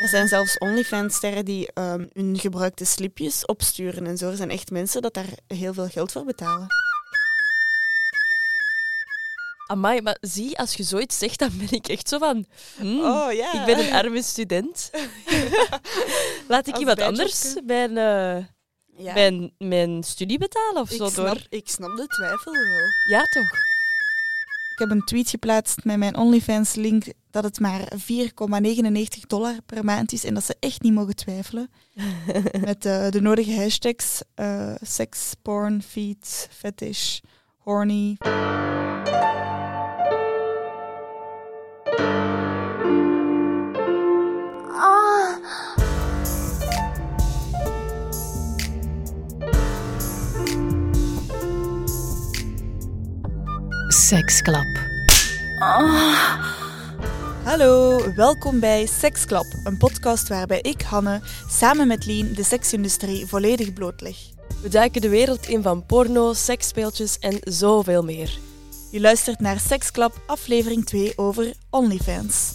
Er 0.00 0.08
zijn 0.08 0.28
zelfs 0.28 0.58
OnlyFans-sterren 0.58 1.44
die 1.44 1.72
ehm, 1.72 2.04
hun 2.12 2.38
gebruikte 2.38 2.84
slipjes 2.84 3.44
opsturen 3.44 4.06
en 4.06 4.16
zo. 4.16 4.30
Er 4.30 4.36
zijn 4.36 4.50
echt 4.50 4.70
mensen 4.70 5.02
dat 5.02 5.14
daar 5.14 5.28
heel 5.46 5.74
veel 5.74 5.88
geld 5.88 6.12
voor 6.12 6.24
betalen. 6.24 6.66
Amai, 9.66 10.00
maar 10.02 10.16
zie, 10.20 10.58
als 10.58 10.74
je 10.74 10.82
zoiets 10.82 11.18
zegt, 11.18 11.38
dan 11.38 11.50
ben 11.58 11.70
ik 11.70 11.88
echt 11.88 12.08
zo 12.08 12.18
van... 12.18 12.46
hmm, 12.76 13.00
Oh 13.04 13.32
ja. 13.32 13.52
Ik 13.60 13.64
ben 13.66 13.78
een 13.86 13.92
arme 13.92 14.22
student. 14.22 14.90
Laat 16.48 16.66
ik 16.66 16.72
Als 16.72 16.80
iemand 16.80 16.98
bijjobje. 16.98 17.04
anders 17.06 17.54
mijn, 17.64 17.90
eh, 17.98 18.44
Ja. 19.04 19.12
mijn, 19.14 19.52
mijn 19.58 20.02
studie 20.04 20.38
betalen 20.38 20.82
of 20.82 20.90
ik, 20.90 20.96
zo 20.96 21.08
snap, 21.08 21.26
door. 21.26 21.46
ik 21.48 21.68
snap 21.68 21.96
de 21.96 22.06
twijfel 22.06 22.52
wel. 22.52 22.88
Ja, 23.08 23.22
toch? 23.22 23.50
Ik 24.76 24.82
heb 24.82 24.90
een 24.90 25.04
tweet 25.04 25.30
geplaatst 25.30 25.84
met 25.84 25.96
mijn 25.96 26.16
OnlyFans-link 26.16 27.04
dat 27.30 27.44
het 27.44 27.60
maar 27.60 27.80
4,99 27.80 29.20
dollar 29.26 29.56
per 29.66 29.84
maand 29.84 30.12
is 30.12 30.24
en 30.24 30.34
dat 30.34 30.44
ze 30.44 30.56
echt 30.60 30.82
niet 30.82 30.92
mogen 30.92 31.16
twijfelen. 31.16 31.70
met 32.60 32.84
eh, 32.84 33.08
de 33.10 33.20
nodige 33.20 33.54
hashtags 33.54 34.22
eh 34.34 34.74
sex, 34.80 35.34
porn, 35.42 35.82
feet, 35.82 36.48
fetish, 36.50 37.20
horny. 37.56 38.16
Seksklap. 54.06 54.66
Hallo, 57.44 58.00
welkom 58.14 58.60
bij 58.60 58.86
Seksklap, 58.86 59.46
een 59.64 59.76
podcast 59.76 60.28
waarbij 60.28 60.60
ik, 60.60 60.82
Hanne, 60.82 61.20
samen 61.48 61.86
met 61.86 62.06
Lien 62.06 62.34
de 62.34 62.42
seksindustrie 62.42 63.26
volledig 63.26 63.72
blootleg. 63.72 64.16
We 64.62 64.68
duiken 64.68 65.00
de 65.00 65.08
wereld 65.08 65.46
in 65.46 65.62
van 65.62 65.86
porno, 65.86 66.32
seksspeeltjes 66.32 67.18
en 67.18 67.38
zoveel 67.40 68.02
meer. 68.02 68.38
Je 68.90 69.00
luistert 69.00 69.40
naar 69.40 69.60
Seksklap, 69.60 70.22
aflevering 70.26 70.84
2 70.84 71.18
over 71.18 71.54
OnlyFans. 71.70 72.52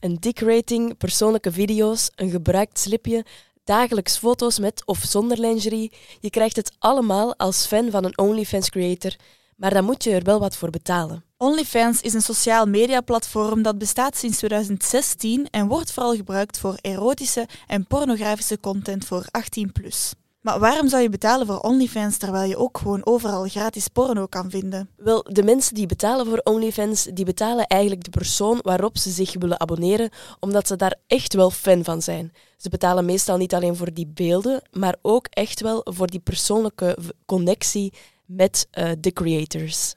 Een 0.00 0.16
dik 0.20 0.40
rating, 0.40 0.96
persoonlijke 0.96 1.52
video's, 1.52 2.10
een 2.14 2.30
gebruikt 2.30 2.78
slipje, 2.78 3.24
dagelijks 3.64 4.16
foto's 4.16 4.58
met 4.58 4.82
of 4.86 4.98
zonder 4.98 5.38
lingerie. 5.38 5.92
Je 6.20 6.30
krijgt 6.30 6.56
het 6.56 6.72
allemaal 6.78 7.36
als 7.36 7.66
fan 7.66 7.90
van 7.90 8.04
een 8.04 8.18
OnlyFans 8.18 8.70
creator, 8.70 9.16
maar 9.56 9.74
dan 9.74 9.84
moet 9.84 10.04
je 10.04 10.10
er 10.10 10.24
wel 10.24 10.40
wat 10.40 10.56
voor 10.56 10.70
betalen. 10.70 11.24
OnlyFans 11.36 12.00
is 12.00 12.14
een 12.14 12.22
sociaal 12.22 12.66
mediaplatform 12.66 13.62
dat 13.62 13.78
bestaat 13.78 14.16
sinds 14.16 14.38
2016 14.38 15.48
en 15.50 15.66
wordt 15.66 15.92
vooral 15.92 16.14
gebruikt 16.14 16.58
voor 16.58 16.78
erotische 16.80 17.48
en 17.66 17.86
pornografische 17.86 18.60
content 18.60 19.04
voor 19.04 19.26
18 19.30 19.72
plus. 19.72 20.12
Maar 20.42 20.58
waarom 20.58 20.88
zou 20.88 21.02
je 21.02 21.08
betalen 21.08 21.46
voor 21.46 21.60
OnlyFans 21.60 22.16
terwijl 22.16 22.48
je 22.48 22.56
ook 22.56 22.78
gewoon 22.78 23.06
overal 23.06 23.48
gratis 23.48 23.88
porno 23.88 24.26
kan 24.26 24.50
vinden? 24.50 24.88
Wel, 24.96 25.22
de 25.22 25.42
mensen 25.42 25.74
die 25.74 25.86
betalen 25.86 26.26
voor 26.26 26.40
OnlyFans, 26.44 27.04
die 27.04 27.24
betalen 27.24 27.66
eigenlijk 27.66 28.04
de 28.04 28.10
persoon 28.10 28.58
waarop 28.62 28.98
ze 28.98 29.10
zich 29.10 29.34
willen 29.38 29.60
abonneren, 29.60 30.10
omdat 30.40 30.66
ze 30.66 30.76
daar 30.76 30.94
echt 31.06 31.34
wel 31.34 31.50
fan 31.50 31.84
van 31.84 32.02
zijn. 32.02 32.32
Ze 32.56 32.68
betalen 32.68 33.04
meestal 33.04 33.36
niet 33.36 33.54
alleen 33.54 33.76
voor 33.76 33.92
die 33.92 34.06
beelden, 34.06 34.62
maar 34.70 34.96
ook 35.02 35.26
echt 35.30 35.60
wel 35.60 35.80
voor 35.84 36.06
die 36.06 36.20
persoonlijke 36.20 36.98
connectie 37.26 37.92
met 38.26 38.66
eh, 38.70 38.90
de 39.00 39.12
creators. 39.12 39.94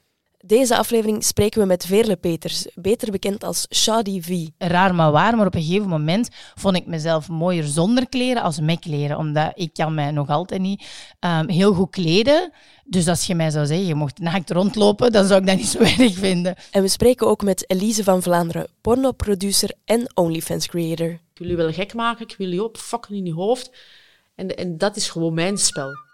Deze 0.48 0.78
aflevering 0.78 1.24
spreken 1.24 1.62
we 1.62 1.68
met 1.68 1.86
Veerle 1.86 2.16
Peters, 2.16 2.68
beter 2.74 3.12
bekend 3.12 3.44
als 3.44 3.66
Shadi 3.74 4.22
V. 4.22 4.48
Raar 4.58 4.96
maar 4.96 5.12
waar, 5.12 5.36
maar 5.38 5.46
op 5.46 5.56
een 5.56 5.64
gegeven 5.64 5.88
moment 5.88 6.30
vond 6.56 6.76
ik 6.76 6.86
mezelf 6.86 7.30
mooier 7.30 7.64
zonder 7.64 8.10
kleren 8.10 8.42
als 8.42 8.60
met 8.60 8.80
kleren. 8.80 9.18
Omdat 9.18 9.52
ik 9.56 9.74
kan 9.74 9.94
mij 9.94 10.12
nog 10.12 10.30
altijd 10.30 10.62
niet 10.62 10.86
ehm, 11.20 11.50
heel 11.50 11.74
goed 11.74 11.90
kleden. 11.90 12.52
Dus 12.84 13.08
als 13.08 13.28
je 13.28 13.36
mij 13.36 13.50
zou 13.50 13.66
zeggen, 13.66 13.86
je 13.86 13.96
mocht 13.96 14.20
naakt 14.20 14.52
rondlopen, 14.52 15.12
dan 15.12 15.26
zou 15.26 15.40
ik 15.40 15.48
dat 15.48 15.56
niet 15.56 15.68
zo 15.68 15.80
erg 16.04 16.14
vinden. 16.14 16.56
En 16.72 16.82
we 16.82 16.88
spreken 16.88 17.28
ook 17.28 17.44
met 17.44 17.70
Elise 17.70 18.04
van 18.04 18.22
Vlaanderen, 18.22 18.68
pornoproducer 18.82 19.72
en 19.86 20.12
OnlyFans 20.14 20.68
creator. 20.68 21.10
Ik 21.10 21.20
wil 21.38 21.48
je 21.48 21.56
wel 21.56 21.72
gek 21.72 21.94
maken, 21.94 22.28
ik 22.28 22.36
wil 22.38 22.52
je 22.52 22.64
opfokken 22.64 23.16
in 23.16 23.26
je 23.26 23.34
hoofd. 23.34 23.72
En, 24.36 24.56
en 24.56 24.78
dat 24.78 24.96
is 24.96 25.10
gewoon 25.10 25.34
mijn 25.34 25.58
spel. 25.58 26.05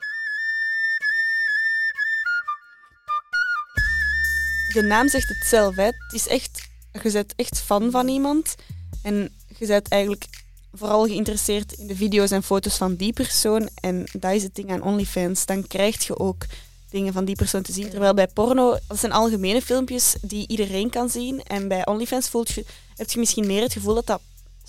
De 4.73 4.81
naam 4.81 5.09
zegt 5.09 5.27
het 5.27 5.47
zelf, 5.47 5.75
hè. 5.75 5.83
Het 5.83 6.13
is 6.13 6.27
echt, 6.27 6.69
je 7.03 7.11
bent 7.11 7.33
echt 7.35 7.59
fan 7.59 7.91
van 7.91 8.07
iemand 8.07 8.55
en 9.03 9.33
je 9.57 9.65
bent 9.65 9.87
eigenlijk 9.87 10.25
vooral 10.73 11.05
geïnteresseerd 11.05 11.73
in 11.73 11.87
de 11.87 11.95
video's 11.95 12.31
en 12.31 12.43
foto's 12.43 12.77
van 12.77 12.95
die 12.95 13.13
persoon 13.13 13.69
en 13.75 14.07
dat 14.13 14.33
is 14.33 14.43
het 14.43 14.55
ding 14.55 14.71
aan 14.71 14.83
OnlyFans. 14.83 15.45
Dan 15.45 15.67
krijg 15.67 16.07
je 16.07 16.19
ook 16.19 16.45
dingen 16.89 17.13
van 17.13 17.25
die 17.25 17.35
persoon 17.35 17.61
te 17.61 17.71
zien. 17.71 17.89
Terwijl 17.89 18.13
bij 18.13 18.27
porno, 18.27 18.77
dat 18.87 18.99
zijn 18.99 19.11
algemene 19.11 19.61
filmpjes 19.61 20.15
die 20.21 20.47
iedereen 20.47 20.89
kan 20.89 21.09
zien 21.09 21.43
en 21.43 21.67
bij 21.67 21.85
OnlyFans 21.85 22.29
voelt 22.29 22.49
je, 22.49 22.65
heb 22.95 23.09
je 23.09 23.19
misschien 23.19 23.47
meer 23.47 23.61
het 23.61 23.73
gevoel 23.73 23.93
dat 23.93 24.07
dat 24.07 24.21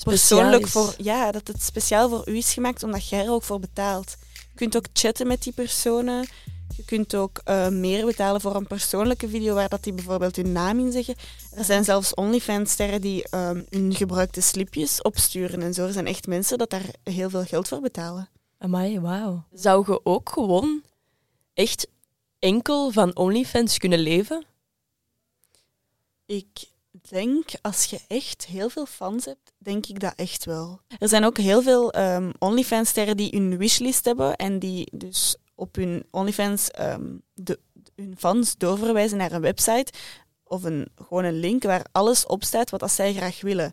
persoonlijk 0.04 0.68
voor, 0.68 0.94
ja, 0.98 1.32
dat 1.32 1.48
het 1.48 1.62
speciaal 1.62 2.08
voor 2.08 2.28
u 2.28 2.36
is 2.36 2.52
gemaakt 2.52 2.82
omdat 2.82 3.08
jij 3.08 3.24
er 3.24 3.30
ook 3.30 3.42
voor 3.42 3.60
betaalt. 3.60 4.16
Je 4.32 4.58
kunt 4.58 4.76
ook 4.76 4.86
chatten 4.92 5.26
met 5.26 5.42
die 5.42 5.52
personen. 5.52 6.28
Je 6.76 6.84
kunt 6.84 7.14
ook 7.14 7.40
eh, 7.44 7.68
meer 7.68 8.06
betalen 8.06 8.40
voor 8.40 8.54
een 8.54 8.66
persoonlijke 8.66 9.28
video 9.28 9.54
waar 9.54 9.68
dat 9.68 9.84
die 9.84 9.92
bijvoorbeeld 9.92 10.36
hun 10.36 10.52
naam 10.52 10.78
in 10.78 10.92
zeggen. 10.92 11.14
Er 11.54 11.64
zijn 11.64 11.84
zelfs 11.84 12.14
OnlyFans-sterren 12.14 13.00
die 13.00 13.28
ehm, 13.28 13.62
hun 13.68 13.94
gebruikte 13.94 14.40
slipjes 14.40 15.02
opsturen 15.02 15.62
en 15.62 15.74
zo. 15.74 15.86
Er 15.86 15.92
zijn 15.92 16.06
echt 16.06 16.26
mensen 16.26 16.58
dat 16.58 16.70
daar 16.70 16.94
heel 17.02 17.30
veel 17.30 17.44
geld 17.44 17.68
voor 17.68 17.80
betalen. 17.80 18.28
Amai, 18.58 19.00
wauw. 19.00 19.44
Zou 19.52 19.84
je 19.86 20.00
ook 20.04 20.30
gewoon 20.30 20.82
echt 21.54 21.88
enkel 22.38 22.90
van 22.90 23.16
OnlyFans 23.16 23.78
kunnen 23.78 23.98
leven? 23.98 24.44
Ik 26.26 26.70
denk, 27.08 27.48
als 27.60 27.84
je 27.84 28.00
echt 28.08 28.46
heel 28.46 28.68
veel 28.68 28.86
fans 28.86 29.24
hebt, 29.24 29.52
denk 29.58 29.86
ik 29.86 30.00
dat 30.00 30.12
echt 30.16 30.44
wel. 30.44 30.80
Er 30.98 31.08
zijn 31.08 31.24
ook 31.24 31.36
heel 31.36 31.62
veel 31.62 31.92
ehm, 31.92 32.30
OnlyFans-sterren 32.38 33.16
die 33.16 33.30
hun 33.30 33.56
wishlist 33.56 34.04
hebben 34.04 34.36
en 34.36 34.58
die 34.58 34.88
dus 34.92 35.36
op 35.54 35.74
hun 35.74 36.04
OnlyFans 36.10 36.70
ehm, 36.70 37.16
de, 37.34 37.58
hun 37.96 38.14
fans 38.18 38.56
doorverwijzen 38.56 39.18
naar 39.18 39.32
een 39.32 39.40
website 39.40 39.92
of 40.44 40.62
een, 40.62 40.88
gewoon 41.06 41.24
een 41.24 41.38
link 41.40 41.62
waar 41.62 41.86
alles 41.92 42.26
op 42.26 42.44
staat 42.44 42.70
wat 42.70 42.80
dat 42.80 42.90
zij 42.90 43.14
graag 43.14 43.40
willen. 43.40 43.72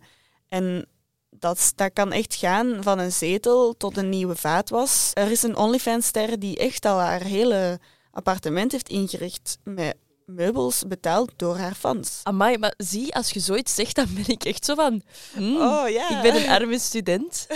En 0.49 0.85
dat, 1.29 1.71
dat 1.75 1.93
kan 1.93 2.11
echt 2.11 2.35
gaan 2.35 2.83
van 2.83 2.99
een 2.99 3.11
zetel 3.11 3.77
tot 3.77 3.97
een 3.97 4.09
nieuwe 4.09 4.35
vaatwas. 4.35 5.11
Er 5.13 5.31
is 5.31 5.43
een 5.43 5.57
OnlyFans-ster 5.57 6.39
die 6.39 6.57
echt 6.57 6.85
al 6.85 6.97
haar 6.99 7.21
hele 7.23 7.79
appartement 8.11 8.71
heeft 8.71 8.89
ingericht 8.89 9.57
met 9.63 9.95
meubels 10.25 10.83
betaald 10.87 11.31
door 11.35 11.57
haar 11.57 11.73
fans. 11.75 12.19
Amai, 12.23 12.57
maar 12.57 12.73
zie, 12.77 13.15
als 13.15 13.31
je 13.31 13.39
zoiets 13.39 13.75
zegt, 13.75 13.95
dan 13.95 14.07
ben 14.13 14.27
ik 14.27 14.43
echt 14.43 14.65
zo 14.65 14.75
van... 14.75 15.01
hmm, 15.33 15.55
Oh 15.57 15.89
ja. 15.89 16.09
Ik 16.09 16.21
ben 16.21 16.35
een 16.35 16.49
arme 16.49 16.79
student. 16.79 17.47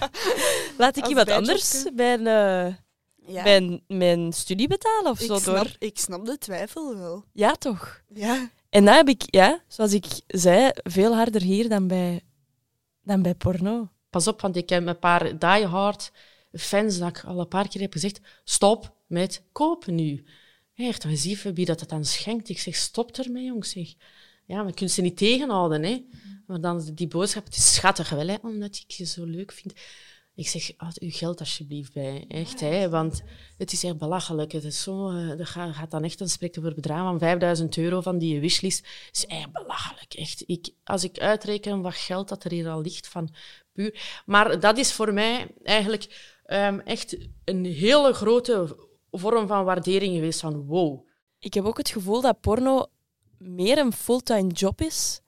Laat 0.78 0.96
ik 0.96 1.02
Als 1.02 1.08
iemand 1.08 1.26
bijjobje. 1.26 1.34
anders 1.34 1.84
mijn, 1.94 2.26
eh, 2.26 2.74
Ja. 3.26 3.42
mijn, 3.42 3.82
mijn 3.86 4.32
studie 4.32 4.68
betalen 4.68 5.10
of 5.10 5.20
ik, 5.20 5.26
zo 5.26 5.38
snap, 5.38 5.54
door. 5.54 5.76
ik 5.78 5.98
snap 5.98 6.26
de 6.26 6.38
twijfel 6.38 6.96
wel. 6.96 7.24
Ja, 7.32 7.54
toch? 7.54 8.02
Ja. 8.14 8.50
En 8.70 8.84
dan 8.84 8.94
heb 8.94 9.08
ik, 9.08 9.22
ja, 9.26 9.62
zoals 9.68 9.92
ik 9.92 10.06
zei, 10.26 10.70
veel 10.82 11.14
harder 11.14 11.42
hier 11.42 11.68
dan 11.68 11.86
bij, 11.86 12.20
dan 13.02 13.22
bij 13.22 13.34
porno. 13.34 13.88
Pas 14.10 14.26
op, 14.26 14.40
want 14.40 14.56
ik 14.56 14.68
heb 14.68 14.86
een 14.86 14.98
paar 14.98 15.38
diehard 15.38 16.12
fans 16.52 16.98
dat 16.98 17.08
ik 17.08 17.24
al 17.24 17.40
een 17.40 17.48
paar 17.48 17.68
keer 17.68 17.80
heb 17.80 17.92
gezegd, 17.92 18.20
stop 18.44 18.94
met 19.06 19.42
kopen 19.52 19.94
nu. 19.94 20.24
Echt, 20.74 21.04
we 21.04 21.16
zien 21.16 21.54
wie 21.54 21.66
dat 21.66 21.80
het 21.80 21.92
aan 21.92 22.04
schenkt. 22.04 22.48
Ik 22.48 22.58
zeg, 22.58 22.76
stop 22.76 23.10
ermee, 23.10 23.44
jongens. 23.44 23.70
Zeg. 23.70 23.94
Ja, 24.46 24.64
we 24.64 24.74
kunnen 24.74 24.94
ze 24.94 25.00
niet 25.00 25.16
tegenhouden. 25.16 25.82
Hè. 25.82 26.04
Maar 26.46 26.60
dan 26.60 26.90
die 26.94 27.08
boodschap, 27.08 27.44
het 27.44 27.56
is 27.56 27.74
schattig 27.74 28.10
wel, 28.10 28.26
hè, 28.26 28.36
omdat 28.42 28.76
ik 28.76 28.90
je 28.90 29.04
zo 29.04 29.24
leuk 29.24 29.52
vind. 29.52 29.72
Ik 30.42 30.48
zeg, 30.48 30.72
houd 30.76 31.00
uw 31.00 31.10
geld 31.10 31.40
alsjeblieft 31.40 31.92
bij. 31.92 32.24
Echt, 32.28 32.60
hè, 32.60 32.88
want 32.88 33.22
het 33.58 33.72
is 33.72 33.84
echt 33.84 33.98
belachelijk. 33.98 34.52
Het 34.52 34.64
is 34.64 34.82
zo, 34.82 35.10
eh, 35.10 35.38
dat 35.38 35.46
gaat, 35.46 35.90
dan 35.90 36.04
echt 36.04 36.20
een 36.20 36.28
spreekt 36.28 36.58
over 36.58 36.74
bedrag 36.74 36.98
van 36.98 37.18
5000 37.18 37.76
euro 37.76 38.00
van 38.00 38.18
die 38.18 38.40
wishlist. 38.40 38.86
is 39.12 39.26
echt 39.26 39.52
belachelijk. 39.52 40.14
Echt. 40.14 40.42
Ik, 40.46 40.70
als 40.84 41.04
ik 41.04 41.18
uitreken 41.18 41.80
wat 41.80 41.94
geld 41.94 42.28
dat 42.28 42.44
er 42.44 42.50
hier 42.50 42.68
al 42.68 42.80
ligt 42.80 43.08
van 43.08 43.34
puur. 43.72 44.22
Maar 44.26 44.60
dat 44.60 44.78
is 44.78 44.92
voor 44.92 45.12
mij 45.12 45.54
eigenlijk 45.62 46.36
ehm, 46.44 46.78
echt 46.78 47.16
een 47.44 47.64
hele 47.64 48.12
grote 48.12 48.76
vorm 49.10 49.46
van 49.46 49.64
waardering 49.64 50.14
geweest 50.14 50.40
van 50.40 50.66
wow. 50.66 51.06
Ik 51.38 51.54
heb 51.54 51.64
ook 51.64 51.78
het 51.78 51.90
gevoel 51.90 52.20
dat 52.20 52.40
porno 52.40 52.86
meer 53.38 53.78
een 53.78 53.92
fulltime 53.92 54.52
job 54.52 54.80
is. 54.80 55.21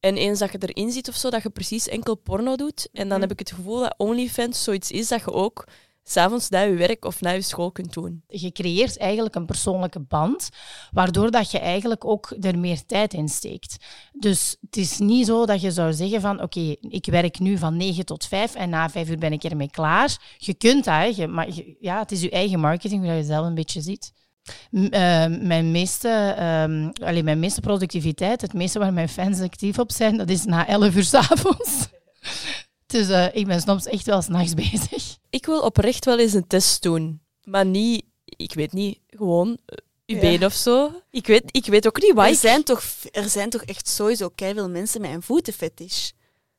En 0.00 0.16
eens 0.16 0.38
dat 0.38 0.52
je 0.52 0.58
erin 0.60 0.90
zit 0.90 1.08
of 1.08 1.14
zo, 1.14 1.30
dat 1.30 1.42
je 1.42 1.50
precies 1.50 1.88
enkel 1.88 2.14
porno 2.14 2.56
doet. 2.56 2.88
En 2.92 3.08
dan 3.08 3.20
heb 3.20 3.30
ik 3.30 3.38
het 3.38 3.52
gevoel 3.52 3.80
dat 3.80 3.94
OnlyFans 3.96 4.64
zoiets 4.64 4.90
is 4.90 5.08
dat 5.08 5.20
je 5.20 5.32
ook 5.32 5.66
s'avonds 6.02 6.48
na 6.48 6.60
je 6.60 6.74
werk 6.74 7.04
of 7.04 7.20
na 7.20 7.30
je 7.30 7.42
school 7.42 7.72
kunt 7.72 7.92
doen. 7.92 8.22
Je 8.26 8.52
creëert 8.52 8.98
eigenlijk 8.98 9.34
een 9.34 9.46
persoonlijke 9.46 10.00
band, 10.00 10.48
waardoor 10.92 11.30
dat 11.30 11.50
je 11.50 11.58
eigenlijk 11.58 12.04
ook 12.04 12.36
er 12.40 12.58
meer 12.58 12.84
tijd 12.86 13.14
in 13.14 13.28
steekt. 13.28 13.76
Dus 14.12 14.56
het 14.60 14.76
is 14.76 14.98
niet 14.98 15.26
zo 15.26 15.46
dat 15.46 15.60
je 15.60 15.70
zou 15.70 15.92
zeggen 15.92 16.20
van 16.20 16.42
oké, 16.42 16.76
ik 16.80 17.06
werk 17.06 17.38
nu 17.38 17.58
van 17.58 17.76
9 17.76 18.04
tot 18.04 18.24
5 18.24 18.54
en 18.54 18.70
na 18.70 18.90
5 18.90 19.08
uur 19.08 19.18
ben 19.18 19.32
ik 19.32 19.44
ermee 19.44 19.70
klaar. 19.70 20.34
Je 20.36 20.54
kunt 20.54 20.84
dat, 20.84 21.16
je, 21.16 21.26
maar 21.26 21.54
je, 21.54 21.76
ja, 21.80 21.98
het 21.98 22.12
is 22.12 22.20
je 22.20 22.30
eigen 22.30 22.60
marketing, 22.60 23.04
hoe 23.04 23.12
je 23.12 23.24
zelf 23.24 23.46
een 23.46 23.54
beetje 23.54 23.80
ziet. 23.80 24.12
M- 24.70 24.84
eh, 24.84 25.26
mijn, 25.26 25.70
meeste, 25.70 26.08
ehm, 26.38 26.90
allee, 27.08 27.22
mijn 27.22 27.38
meeste 27.38 27.60
productiviteit, 27.60 28.40
het 28.40 28.52
meeste 28.52 28.78
waar 28.78 28.92
mijn 28.92 29.08
fans 29.08 29.40
actief 29.40 29.78
op 29.78 29.92
zijn, 29.92 30.16
dat 30.16 30.30
is 30.30 30.44
na 30.44 30.66
11 30.66 30.94
uur 30.94 31.04
's 31.04 31.14
avonds. 31.14 31.70
Dus 32.86 33.08
eh, 33.08 33.26
ik 33.32 33.46
ben 33.46 33.60
soms 33.60 33.86
echt 33.86 34.06
wel 34.06 34.22
s'nachts 34.22 34.54
bezig. 34.54 35.16
Ik 35.30 35.46
wil 35.46 35.60
oprecht 35.60 36.04
wel 36.04 36.18
eens 36.18 36.32
een 36.32 36.46
test 36.46 36.82
doen. 36.82 37.20
Maar 37.44 37.66
niet, 37.66 38.04
ik 38.24 38.54
weet 38.54 38.72
niet, 38.72 38.98
gewoon 39.06 39.58
eh, 39.66 39.76
Ja. 40.04 40.20
been 40.20 40.44
of 40.44 40.52
zo. 40.52 40.90
Ik 41.10 41.26
weet, 41.26 41.42
ik 41.50 41.66
weet 41.66 41.86
ook 41.86 42.02
niet 42.02 42.12
wat 42.14 42.24
Er 42.24 42.30
ik... 42.32 42.38
zijn, 42.38 42.62
toch, 42.62 42.82
er 43.12 43.28
zijn 43.28 43.50
toch 43.50 43.62
echt 43.62 43.88
sowieso 43.88 44.30
veel 44.36 44.68
mensen 44.70 45.00
met 45.00 45.10
een 45.10 45.22
voetenfetish. 45.22 46.10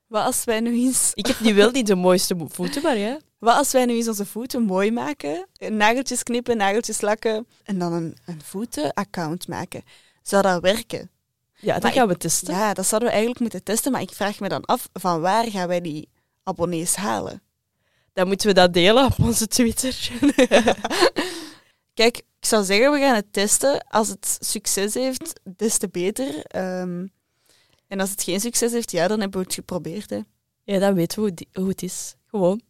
Wat 0.08 0.24
als 0.26 0.44
wij 0.44 0.60
nu 0.60 0.74
eens, 0.86 1.12
Ik 1.14 1.26
heb 1.28 1.40
nu 1.40 1.54
wel 1.54 1.72
niet 1.72 1.88
de 1.88 1.96
mooiste 1.96 2.36
mo- 2.36 2.48
voeten, 2.52 2.82
maar 2.82 2.98
ja. 2.98 3.20
Wat 3.40 3.56
als 3.58 3.72
wij 3.72 3.86
nu 3.86 3.94
eens 3.94 4.08
onze 4.08 4.26
voeten 4.26 4.62
mooi 4.64 4.92
maken, 4.92 5.48
nageltjes 5.70 6.24
knippen, 6.24 6.58
nageltjes 6.58 7.02
lakken 7.02 7.48
en 7.64 7.80
dan 7.80 7.94
een, 7.94 8.18
een 8.26 8.42
voetenaccount 8.44 9.48
maken? 9.48 9.84
Zou 10.24 10.42
dat 10.42 10.62
werken? 10.62 11.10
Ja, 11.56 11.74
dat 11.74 11.84
Maar 11.84 11.92
gaan 11.92 12.08
we 12.08 12.18
testen. 12.18 12.54
Ja, 12.54 12.74
dat 12.74 12.86
zouden 12.86 13.10
we 13.10 13.14
eigenlijk 13.16 13.42
moeten 13.44 13.64
testen, 13.64 13.92
maar 13.92 14.02
ik 14.02 14.12
vraag 14.14 14.40
me 14.40 14.50
dan 14.50 14.66
af, 14.66 14.90
van 14.94 15.22
waar 15.22 15.50
gaan 15.50 15.68
wij 15.68 15.82
die 15.82 16.10
abonnees 16.44 16.96
halen? 16.96 17.42
Dan 18.14 18.28
moeten 18.28 18.48
we 18.48 18.54
dat 18.54 18.74
delen 18.74 19.06
op 19.06 19.20
onze 19.20 19.48
Twitter. 19.48 20.10
Kijk, 21.94 22.18
ik 22.18 22.46
zou 22.46 22.64
zeggen, 22.64 22.92
we 22.92 23.00
gaan 23.00 23.16
het 23.16 23.34
testen. 23.34 23.88
Als 23.88 24.08
het 24.08 24.38
succes 24.40 24.94
heeft, 24.94 25.40
des 25.58 25.78
te 25.78 25.88
beter. 25.92 26.44
Ehm, 26.46 27.06
en 27.88 28.00
als 28.00 28.10
het 28.10 28.24
geen 28.24 28.40
succes 28.40 28.72
heeft, 28.72 28.92
ja, 28.92 29.08
dan 29.08 29.20
hebben 29.20 29.40
we 29.40 29.46
het 29.46 29.56
geprobeerd. 29.56 30.10
Hè. 30.10 30.20
ja, 30.64 30.80
dan 30.80 30.94
weten 30.94 31.18
we 31.20 31.26
hoe, 31.28 31.34
die- 31.34 31.48
hoe 31.54 31.68
het 31.70 31.84
is. 31.84 32.16
Gewoon. 32.28 32.62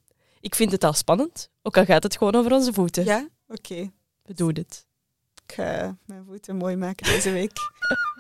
Ik 0.42 0.56
vind 0.56 0.72
het 0.72 0.84
al 0.84 0.94
spannend. 0.94 1.50
Ook 1.62 1.78
al 1.78 1.86
gaat 1.86 2.04
het 2.04 2.18
gewoon 2.18 2.36
over 2.36 2.52
onze 2.52 2.74
voeten. 2.74 3.04
Ja? 3.04 3.28
Oké. 3.48 3.92
We 4.24 4.34
doen 4.34 4.54
het. 4.54 4.86
Ik 5.46 5.54
ga 5.56 5.98
mijn 6.06 6.26
voeten 6.26 6.56
mooi 6.56 6.76
maken 6.76 7.06
deze 7.06 7.32
week. 7.32 7.52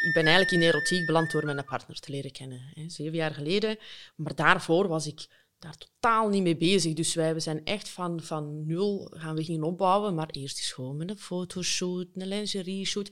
Ik 0.00 0.12
ben 0.12 0.26
eigenlijk 0.26 0.50
in 0.50 0.68
erotiek 0.68 1.06
beland 1.06 1.30
door 1.30 1.44
mijn 1.44 1.64
partner 1.64 2.00
te 2.00 2.10
leren 2.10 2.32
kennen. 2.32 2.60
Hè, 2.74 2.88
zeven 2.88 3.16
jaar 3.16 3.34
geleden. 3.34 3.78
Maar 4.16 4.34
daarvoor 4.34 4.88
was 4.88 5.06
ik 5.06 5.26
daar 5.58 5.76
totaal 5.76 6.28
niet 6.28 6.42
mee 6.42 6.56
bezig. 6.56 6.94
Dus 6.94 7.14
wij 7.14 7.34
we 7.34 7.40
zijn 7.40 7.64
echt 7.64 7.88
van, 7.88 8.20
van 8.22 8.66
nul 8.66 9.10
gaan 9.14 9.34
we 9.34 9.44
gingen 9.44 9.62
opbouwen. 9.62 10.14
Maar 10.14 10.28
eerst 10.30 10.58
is 10.58 10.72
gewoon 10.72 10.96
met 10.96 11.10
een 11.10 11.18
fotoshoot, 11.18 12.06
een 12.14 12.26
lingerie 12.26 12.86
shoot. 12.86 13.10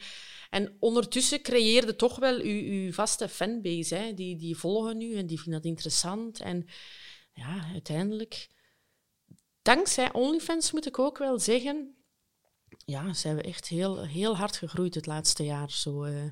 En 0.50 0.77
ondertussen 0.81 1.43
creëerde 1.43 1.97
toch 1.97 2.17
wel 2.17 2.41
uw, 2.41 2.93
vaste 2.93 3.29
fanbase. 3.29 3.95
Hè. 3.95 4.15
Die, 4.15 4.37
die 4.37 4.56
volgen 4.56 5.00
u 5.00 5.15
en 5.15 5.27
die 5.27 5.41
vinden 5.41 5.62
dat 5.62 5.71
interessant. 5.71 6.41
En 6.41 6.67
ja, 7.33 7.65
uiteindelijk, 7.73 8.49
dankzij 9.62 10.12
OnlyFans 10.12 10.73
moet 10.73 10.87
ik 10.87 10.99
ook 10.99 11.19
wel 11.19 11.39
zeggen, 11.39 11.97
ja, 12.85 13.12
zijn 13.12 13.37
we 13.37 13.43
echt 13.43 13.69
heel, 13.69 14.06
heel 14.06 14.37
hard 14.37 14.56
gegroeid 14.56 14.95
het 14.95 15.06
laatste 15.06 15.45
jaar. 15.45 15.71
Zo, 15.71 16.03
eh, 16.03 16.25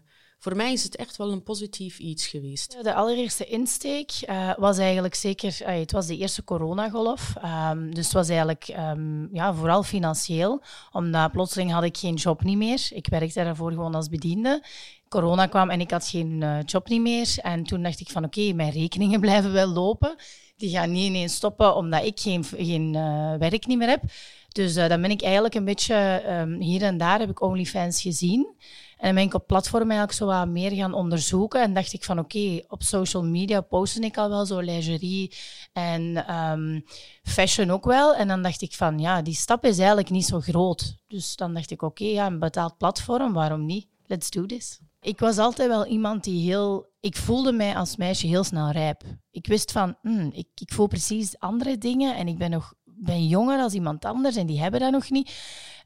voor 0.47 0.57
mij 0.57 0.73
is 0.73 0.83
het 0.83 0.97
echt 0.97 1.17
wel 1.17 1.33
een 1.33 1.43
positief 1.43 1.99
iets 1.99 2.27
geweest. 2.27 2.83
De 2.83 2.95
allereerste 2.95 3.45
insteek 3.45 4.11
eh, 4.11 4.51
was 4.57 4.79
eigenlijk 4.79 5.15
zeker, 5.15 5.57
eh, 5.63 5.79
het 5.79 5.93
was 5.93 6.07
de 6.07 6.17
eerste 6.17 6.45
coronagolf. 6.45 7.35
Ehm, 7.43 7.91
dus 7.91 8.05
het 8.05 8.13
was 8.13 8.29
eigenlijk 8.29 8.69
ehm, 8.69 9.35
ja, 9.35 9.55
vooral 9.55 9.83
financieel, 9.83 10.63
omdat 10.93 11.33
plotseling 11.33 11.73
had 11.73 11.83
ik 11.83 11.97
geen 11.97 12.15
job 12.15 12.43
niet 12.43 12.57
meer. 12.57 12.89
Ik 12.91 13.07
werkte 13.07 13.45
daarvoor 13.45 13.71
gewoon 13.71 13.95
als 13.95 14.09
bediende. 14.09 14.63
Corona 15.09 15.47
kwam 15.47 15.71
en 15.71 15.81
ik 15.81 15.91
had 15.91 16.09
geen 16.09 16.43
eh, 16.43 16.59
job 16.65 16.89
niet 16.89 17.01
meer. 17.01 17.35
En 17.43 17.65
toen 17.65 17.83
dacht 17.83 18.01
ik 18.01 18.09
van 18.09 18.25
oké, 18.25 18.53
mijn 18.53 18.73
rekeningen 18.73 19.21
blijven 19.27 19.53
wel 19.53 19.69
lopen. 19.69 20.17
Die 20.57 20.71
gaan 20.71 20.93
niet 20.93 21.07
ineens 21.07 21.35
stoppen 21.35 21.77
omdat 21.77 22.05
ik 22.05 22.21
geen, 22.21 22.45
geen 22.45 22.93
werk 23.39 23.67
niet 23.67 23.79
meer 23.79 23.89
heb. 23.89 24.03
Dus 24.49 24.75
dan 24.75 25.01
ben 25.01 25.11
ik 25.11 25.23
eigenlijk 25.23 25.55
een 25.55 25.65
beetje 25.65 25.95
ehm, 25.95 26.61
hier 26.61 26.83
en 26.83 26.99
daar 26.99 27.19
heb 27.19 27.31
ik 27.31 27.43
OnlyFans 27.43 28.03
gezien. 28.03 28.55
En 28.97 29.07
dan 29.07 29.15
ben 29.15 29.25
ik 29.25 29.35
op 29.35 29.47
platform 29.47 29.91
eigenlijk 29.91 30.13
zo 30.13 30.27
wat 30.27 30.49
meer 30.49 30.71
gaan 30.71 30.95
onderzoeken. 30.95 31.63
En 31.63 31.75
dacht 31.75 31.93
ik 31.93 32.05
van 32.05 32.19
oké, 32.19 32.63
op 32.69 32.83
social 32.83 33.25
media 33.25 33.61
postte 33.61 34.01
ik 34.01 34.17
al 34.17 34.29
wel 34.29 34.47
zo 34.47 34.59
lingerie 34.59 35.35
en 35.73 36.27
ehm, 36.27 36.81
fashion 37.23 37.71
ook 37.71 37.85
wel. 37.85 38.15
En 38.15 38.29
dan 38.29 38.43
dacht 38.43 38.63
ik 38.63 38.73
van 38.73 38.99
ja, 38.99 39.23
die 39.23 39.35
stap 39.35 39.65
is 39.65 39.79
eigenlijk 39.79 40.11
niet 40.11 40.27
zo 40.27 40.41
groot. 40.41 40.97
Dus 41.07 41.37
dan 41.37 41.55
dacht 41.55 41.71
ik 41.71 41.83
oké, 41.83 42.05
ja, 42.05 42.27
een 42.27 42.39
betaald 42.39 42.77
platform, 42.77 43.33
waarom 43.33 43.67
niet? 43.67 43.87
Let's 44.07 44.31
do 44.31 44.47
this. 44.47 44.79
Ik 45.01 45.19
was 45.19 45.39
altijd 45.39 45.69
wel 45.69 45.87
iemand 45.87 46.25
die 46.25 46.51
heel... 46.51 46.95
Ik 47.01 47.17
voelde 47.17 47.53
mij 47.53 47.77
als 47.77 47.97
meisje 47.97 48.27
heel 48.27 48.45
snel 48.45 48.71
rijp. 48.71 49.03
Ik 49.31 49.47
wist 49.47 49.73
van, 49.73 49.97
hmm, 50.03 50.31
ik, 50.33 50.49
ik 50.55 50.73
voel 50.73 50.87
precies 50.87 51.39
andere 51.39 51.79
dingen 51.79 52.17
en 52.17 52.29
ik 52.29 52.39
ben 52.39 52.51
nog 52.51 52.75
ben 52.99 53.27
jonger 53.27 53.61
als 53.61 53.73
iemand 53.73 54.05
anders 54.05 54.37
en 54.37 54.47
die 54.47 54.61
hebben 54.61 54.81
dat 54.81 54.93
nog 54.93 55.11
niet. 55.11 55.33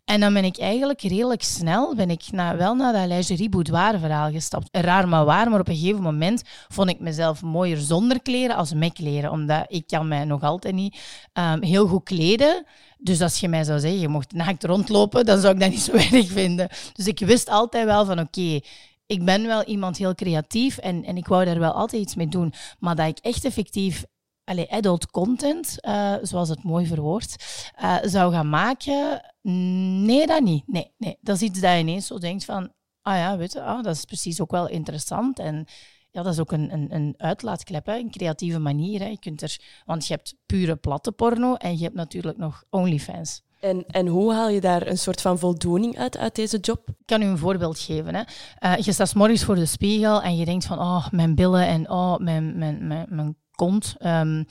En 0.05 0.20
dan 0.20 0.32
ben 0.32 0.44
ik 0.44 0.58
eigenlijk 0.58 1.00
redelijk 1.00 1.43
snel 1.43 1.94
ben 1.94 2.11
ik 2.11 2.23
na, 2.31 2.56
wel 2.56 2.75
naar 2.75 2.93
dat 2.93 3.06
lingerie 3.06 3.49
boudoir 3.49 3.99
verhaal 3.99 4.31
gestapt. 4.31 4.69
Raar 4.73 5.08
maar 5.08 5.25
waar, 5.25 5.50
maar 5.50 5.61
op 5.61 5.69
een 5.69 5.76
gegeven 5.76 6.02
moment 6.02 6.43
vond 6.69 6.91
ik 6.91 7.00
mezelf 7.00 7.43
mooier 7.43 7.79
zonder 7.79 8.23
kleren 8.23 8.56
als 8.56 8.75
met 8.75 8.93
kleren. 8.93 9.31
Omdat 9.31 9.64
ik 9.69 9.87
kan 9.87 10.08
mij 10.08 10.25
nog 10.25 10.43
altijd 10.43 10.75
niet 10.75 10.99
ehm, 11.32 11.62
heel 11.62 11.87
goed 11.87 12.05
kleden. 12.05 12.64
Dus 12.99 13.20
als 13.20 13.41
je 13.41 13.49
mij 13.49 13.64
zou 13.64 13.81
zeggen, 13.81 14.00
je 14.00 14.08
mocht 14.08 14.32
naakt 14.32 14.64
rondlopen, 14.64 15.25
dan 15.25 15.41
zou 15.41 15.55
ik 15.55 15.61
dat 15.61 15.70
niet 15.70 15.81
zo 15.81 15.93
erg 16.17 16.26
vinden. 16.26 16.69
Dus 16.93 17.06
ik 17.06 17.19
wist 17.19 17.49
altijd 17.49 17.85
wel 17.85 18.05
van, 18.05 18.20
oké, 18.20 18.61
ik 19.06 19.25
ben 19.25 19.46
wel 19.46 19.64
iemand 19.64 19.96
heel 19.96 20.14
creatief 20.14 20.79
en, 20.79 21.05
en 21.05 21.17
ik 21.17 21.26
wou 21.26 21.44
daar 21.44 21.58
wel 21.58 21.73
altijd 21.73 22.03
iets 22.03 22.14
mee 22.14 22.29
doen. 22.29 22.53
Maar 22.79 22.96
dat 22.96 23.06
ik 23.06 23.19
echt 23.19 23.44
effectief 23.44 24.05
allee, 24.50 24.73
adult 24.73 25.11
content, 25.11 25.81
eh, 25.81 26.14
zoals 26.23 26.49
het 26.49 26.62
mooi 26.62 26.87
verwoord, 26.87 27.37
eh, 27.75 27.97
zou 28.02 28.32
gaan 28.32 28.49
maken, 28.49 29.32
nee, 29.43 30.26
dat 30.26 30.41
niet. 30.41 30.62
Nee, 30.67 30.93
nee, 30.99 31.19
dat 31.20 31.37
is 31.37 31.43
iets 31.43 31.61
dat 31.61 31.73
je 31.73 31.79
ineens 31.79 32.06
zo 32.06 32.19
denkt 32.19 32.44
van, 32.44 32.73
ah 33.02 33.17
ja, 33.17 33.37
weet 33.37 33.52
je, 33.52 33.62
ah, 33.62 33.82
dat 33.82 33.97
is 33.97 34.05
precies 34.05 34.41
ook 34.41 34.50
wel 34.50 34.69
interessant. 34.69 35.38
En 35.38 35.67
ja, 36.11 36.23
dat 36.23 36.32
is 36.32 36.38
ook 36.38 36.52
een, 36.52 36.73
een, 36.73 36.94
een 36.94 37.14
uitlaatklep, 37.17 37.87
hè, 37.87 37.97
een 37.97 38.11
creatieve 38.11 38.58
manier. 38.58 39.00
Hè. 39.00 39.06
Je 39.06 39.19
kunt 39.19 39.43
er, 39.43 39.56
want 39.85 40.06
je 40.06 40.14
hebt 40.14 40.35
pure 40.47 40.76
platte 40.76 41.12
porno 41.12 41.55
en 41.55 41.76
je 41.76 41.82
hebt 41.82 41.94
natuurlijk 41.94 42.37
nog 42.37 42.64
OnlyFans. 42.70 43.43
En, 43.61 43.85
en 43.87 44.06
hoe 44.06 44.32
haal 44.32 44.49
je 44.49 44.61
daar 44.61 44.87
een 44.87 44.99
soort 44.99 45.20
van 45.20 45.38
voldoening 45.38 45.99
uit, 45.99 46.17
uit 46.17 46.35
deze 46.35 46.58
job? 46.58 46.89
Ik 46.89 47.06
kan 47.06 47.22
u 47.22 47.24
een 47.24 47.39
voorbeeld 47.39 47.79
geven. 47.79 48.15
Hè. 48.15 48.22
Eh, 48.58 48.77
je 48.77 48.93
staat 48.93 49.15
morgens 49.15 49.44
voor 49.44 49.55
de 49.55 49.67
spiegel 49.67 50.22
en 50.22 50.36
je 50.36 50.44
denkt 50.44 50.65
van, 50.65 50.79
oh, 50.79 51.08
mijn 51.10 51.34
billen 51.34 51.67
en 51.67 51.91
oh, 51.91 52.17
mijn, 52.17 52.58
mijn, 52.58 52.86
mijn, 52.86 53.06
mijn 53.08 53.36
kont, 53.60 53.94
ehm, 53.98 54.44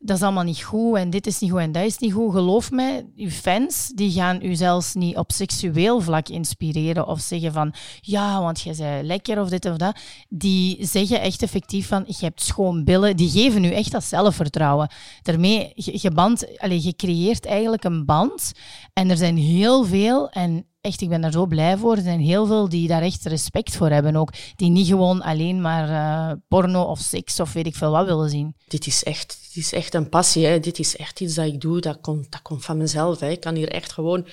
dat 0.00 0.16
is 0.16 0.22
allemaal 0.22 0.44
niet 0.44 0.62
goed 0.62 0.96
en 0.96 1.10
dit 1.10 1.26
is 1.26 1.38
niet 1.38 1.50
goed 1.50 1.60
en 1.60 1.72
dat 1.72 1.84
is 1.84 1.98
niet 1.98 2.12
goed. 2.12 2.32
Geloof 2.32 2.70
mij, 2.70 3.06
uw 3.16 3.30
fans 3.30 3.92
die 3.94 4.10
gaan 4.10 4.38
u 4.42 4.54
zelfs 4.54 4.94
niet 4.94 5.16
op 5.16 5.32
seksueel 5.32 6.00
vlak 6.00 6.28
inspireren 6.28 7.06
of 7.06 7.20
zeggen 7.20 7.52
van, 7.52 7.74
ja, 8.00 8.40
want 8.40 8.60
jij 8.60 8.74
bent 8.78 9.06
lekker 9.06 9.40
of 9.40 9.48
dit 9.48 9.64
of 9.64 9.76
dat. 9.76 9.96
Die 10.28 10.86
zeggen 10.86 11.20
echt 11.20 11.42
effectief 11.42 11.88
van, 11.88 12.04
je 12.06 12.24
hebt 12.24 12.42
schoon 12.42 12.84
billen. 12.84 13.16
Die 13.16 13.30
geven 13.30 13.64
u 13.64 13.70
echt 13.70 13.92
dat 13.92 14.04
zelfvertrouwen. 14.04 14.90
Daarmee, 15.22 15.72
je, 15.74 16.10
allez, 16.56 16.84
je 16.84 16.96
creëert 16.96 17.46
eigenlijk 17.46 17.84
een 17.84 18.04
band 18.04 18.52
en 18.92 19.10
er 19.10 19.16
zijn 19.16 19.36
heel 19.36 19.84
veel 19.84 20.30
en 20.30 20.64
echt, 20.80 21.00
ik 21.00 21.08
ben 21.08 21.20
daar 21.20 21.32
zo 21.32 21.46
blij 21.46 21.76
voor. 21.76 21.96
Er 21.96 22.02
zijn 22.02 22.20
heel 22.20 22.46
veel 22.46 22.68
die 22.68 22.88
daar 22.88 23.02
echt 23.02 23.24
respect 23.24 23.76
voor 23.76 23.90
hebben 23.90 24.16
ook. 24.16 24.32
Die 24.56 24.70
niet 24.70 24.86
gewoon 24.86 25.22
alleen 25.22 25.60
maar 25.60 25.88
eh, 25.88 26.36
porno 26.48 26.82
of 26.82 26.98
seks 26.98 27.40
of 27.40 27.52
weet 27.52 27.66
ik 27.66 27.76
veel 27.76 27.90
wat 27.90 28.06
willen 28.06 28.30
zien. 28.30 28.54
Dit 28.68 28.86
is 28.86 29.02
echt, 29.02 29.38
dit 29.54 29.64
is 29.64 29.72
echt 29.72 29.94
een 29.94 30.08
passie. 30.08 30.46
Hè. 30.46 30.60
Dit 30.60 30.78
is 30.78 30.96
echt 30.96 31.20
iets 31.20 31.34
dat 31.34 31.46
ik 31.46 31.60
doe. 31.60 31.80
Dat 31.80 32.00
komt, 32.00 32.32
dat 32.32 32.42
komt 32.42 32.64
van 32.64 32.76
mezelf. 32.76 33.20
Hè. 33.20 33.30
Ik 33.30 33.40
kan 33.40 33.54
hier 33.54 33.68
echt 33.68 33.92
gewoon 33.92 34.26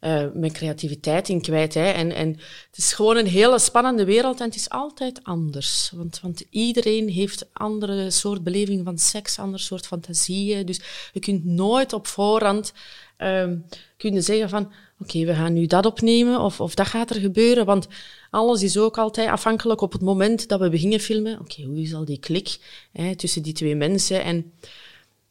uh, 0.00 0.24
mijn 0.34 0.52
creativiteit 0.52 1.28
in 1.28 1.40
kwijt. 1.40 1.74
Hè. 1.74 1.90
En, 1.90 2.12
en 2.12 2.28
het 2.66 2.76
is 2.76 2.92
gewoon 2.92 3.16
een 3.16 3.26
hele 3.26 3.58
spannende 3.58 4.04
wereld 4.04 4.40
en 4.40 4.46
het 4.46 4.56
is 4.56 4.70
altijd 4.70 5.20
anders. 5.22 5.90
Want, 5.94 6.20
want 6.20 6.44
iedereen 6.50 7.08
heeft 7.08 7.48
andere 7.52 8.10
soort 8.10 8.42
beleving 8.42 8.84
van 8.84 8.98
seks, 8.98 9.38
ander 9.38 9.60
soort 9.60 9.86
fantasieën. 9.86 10.66
Dus 10.66 10.80
je 11.12 11.20
kunt 11.20 11.44
nooit 11.44 11.92
op 11.92 12.06
voorhand 12.06 12.72
um, 13.18 13.64
kunnen 13.96 14.22
zeggen 14.22 14.48
van 14.48 14.72
oké, 14.98 15.10
okay, 15.10 15.26
we 15.26 15.34
gaan 15.34 15.52
nu 15.52 15.66
dat 15.66 15.86
opnemen 15.86 16.40
of, 16.40 16.60
of 16.60 16.74
dat 16.74 16.86
gaat 16.86 17.10
er 17.10 17.20
gebeuren. 17.20 17.64
Want 17.64 17.88
alles 18.30 18.62
is 18.62 18.78
ook 18.78 18.98
altijd 18.98 19.28
afhankelijk 19.28 19.80
op 19.80 19.92
het 19.92 20.02
moment 20.02 20.48
dat 20.48 20.60
we 20.60 20.68
beginnen 20.68 21.00
filmen. 21.00 21.32
Oké, 21.32 21.42
okay, 21.42 21.64
hoe 21.64 21.80
is 21.80 21.94
al 21.94 22.04
die 22.04 22.18
klik 22.18 22.58
hè, 22.92 23.16
tussen 23.16 23.42
die 23.42 23.52
twee 23.52 23.74
mensen? 23.74 24.22
En 24.22 24.52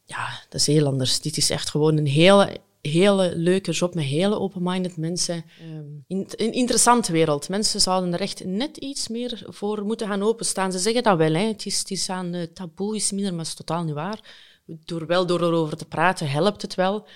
ja, 0.04 0.28
dat 0.48 0.60
is 0.60 0.66
heel 0.66 0.86
anders. 0.86 1.20
Dit 1.20 1.36
is 1.36 1.50
echt 1.50 1.70
gewoon 1.70 1.96
een 1.96 2.06
hele, 2.06 2.60
hele 2.80 3.32
leuke 3.36 3.70
job 3.70 3.94
met 3.94 4.04
hele 4.04 4.38
open-minded 4.38 4.96
mensen. 4.96 5.44
Um, 5.62 6.04
in, 6.06 6.28
een 6.30 6.52
interessante 6.52 7.12
wereld. 7.12 7.48
Mensen 7.48 7.80
zouden 7.80 8.12
er 8.12 8.20
echt 8.20 8.44
net 8.44 8.76
iets 8.76 9.08
meer 9.08 9.42
voor 9.46 9.84
moeten 9.84 10.08
gaan 10.08 10.22
openstaan. 10.22 10.72
Ze 10.72 10.78
zeggen 10.78 11.02
dat 11.02 11.16
wel, 11.16 11.34
hè. 11.34 11.46
Het, 11.46 11.66
is, 11.66 11.78
het 11.78 11.90
is 11.90 12.10
aan 12.10 12.34
uh, 12.34 12.42
taboe 12.42 12.96
is 12.96 13.12
minder, 13.12 13.30
maar 13.30 13.40
het 13.40 13.48
is 13.48 13.54
totaal 13.54 13.84
niet 13.84 13.94
waar. 13.94 14.20
Door 14.66 15.06
wel 15.06 15.26
door 15.26 15.42
erover 15.42 15.76
te 15.76 15.86
praten 15.86 16.30
helpt 16.30 16.62
het 16.62 16.74
wel. 16.74 17.06